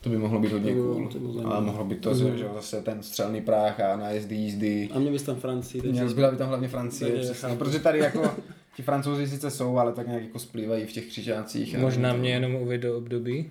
[0.00, 1.08] To by mohlo být hodně cool.
[1.52, 2.38] A mohlo by to, Mhm.
[2.38, 4.88] že zase ten střelný práh a nájezdy, jízdy.
[4.92, 7.98] A mě bys tam Francii, takže Měl, byla by tam hlavně Francie, přesně, protože tady
[7.98, 8.30] jako
[8.78, 11.78] ti francouzi sice jsou, ale tak nějak jako splývají v těch křižácích.
[11.78, 13.50] Možná mě jenom uvěd do období.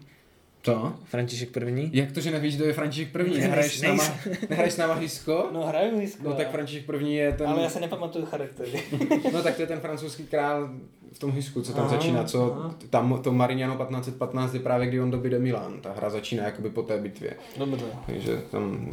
[0.61, 0.93] To?
[1.03, 1.89] František první.
[1.93, 3.33] Jak to, že nevíš, kdo je František první?
[3.33, 4.03] Ne, Nehraješ s náma,
[4.49, 5.49] nehraješ s náma Hisko?
[5.53, 6.29] No hraju Hisko.
[6.29, 7.47] No tak František první je ten...
[7.47, 8.83] Ale já se nepamatuju charaktery.
[9.33, 10.69] No tak to je ten francouzský král
[11.11, 12.75] v tom Hisku, co tam Aha, začíná, co aha.
[12.89, 15.81] tam to Marignano 1515 je právě kdy on dobí Milan.
[15.81, 17.33] Ta hra začíná jakoby po té bitvě.
[17.57, 17.85] Dobře.
[18.05, 18.91] Takže tam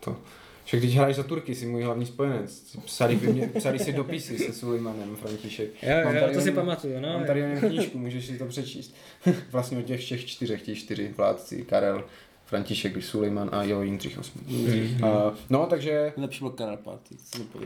[0.00, 0.16] to...
[0.64, 2.76] Však když hraješ za Turky, jsi můj hlavní spojenec.
[2.84, 5.70] Psali, by mě, psali si dopisy se Sulimanem, František.
[5.82, 7.08] Jo, Mám jo, tady to si jen- pamatuju, no.
[7.12, 8.94] Mám tady jen knížku, můžeš si to přečíst.
[9.52, 12.04] vlastně o těch všech čtyřech, ti čtyři vládci, Karel,
[12.46, 14.80] František, Suleiman a jo, Jindřich VIII.
[14.80, 15.04] Mhm.
[15.04, 17.16] Uh, no, takže, Nejlepší byl Karel Pátý,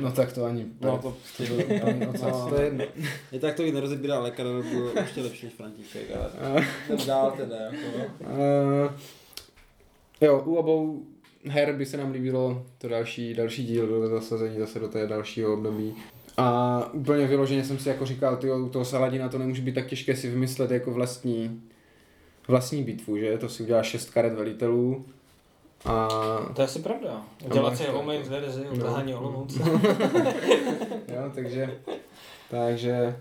[0.01, 2.85] no tak to ani, No, to, to, to, to, ani ocas, no, to je jedno.
[3.33, 7.31] je tak to i nerozebírá, ale Karel byl ještě lepší než František, ale ten dál
[7.37, 8.05] teda, jako, no.
[8.31, 8.93] Uh,
[10.21, 11.03] jo, u obou
[11.47, 15.53] her by se nám líbilo to další, další díl, do zasazení zase do té dalšího
[15.55, 15.95] období.
[16.37, 19.87] A úplně vyloženě jsem si jako říkal, ty u toho Saladina to nemůže být tak
[19.87, 21.63] těžké si vymyslet jako vlastní,
[22.49, 23.39] vlastní bitvu, že?
[23.39, 25.05] To si udělá šest karet velitelů
[25.85, 26.09] a
[26.55, 27.23] To je asi pravda.
[27.51, 27.93] A Dělat máš si to.
[27.93, 28.71] home verzi, No.
[28.75, 29.57] utahání Olomouc.
[31.09, 31.79] jo, takže,
[32.51, 33.17] takže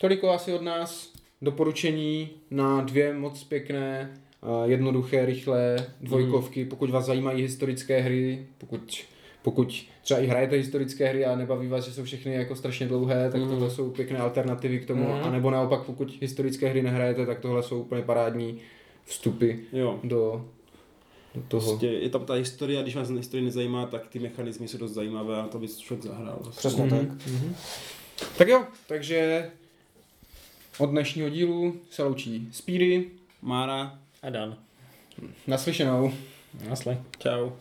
[0.00, 1.12] toliko asi od nás
[1.42, 4.14] doporučení na dvě moc pěkné,
[4.64, 9.04] jednoduché, rychlé dvojkovky, pokud vás zajímají historické hry, pokud,
[9.42, 13.30] pokud třeba i hrajete historické hry a nebaví vás, že jsou všechny jako strašně dlouhé,
[13.32, 13.50] tak Mhm.
[13.50, 15.12] tohle jsou pěkné alternativy k tomu, Mhm.
[15.12, 18.58] a nebo naopak, pokud historické hry nehrajete, tak tohle jsou úplně parádní
[19.04, 20.00] vstupy Jo.
[20.04, 20.48] do,
[21.48, 21.68] toho.
[21.68, 24.92] Prostě je tam ta historie a když vás historie nezajímá, tak ty mechanismy jsou dost
[24.92, 26.38] zajímavé a to by člověk zahrál.
[26.56, 27.18] Přesně Mhm.
[27.18, 27.28] tak.
[28.38, 29.50] Tak jo, takže
[30.78, 33.04] od dnešního dílu se loučí Speedy.
[33.42, 34.56] Mára, A Dan.
[35.46, 36.12] Naslyšenou.
[36.68, 36.98] Nasle.
[37.18, 37.52] čau.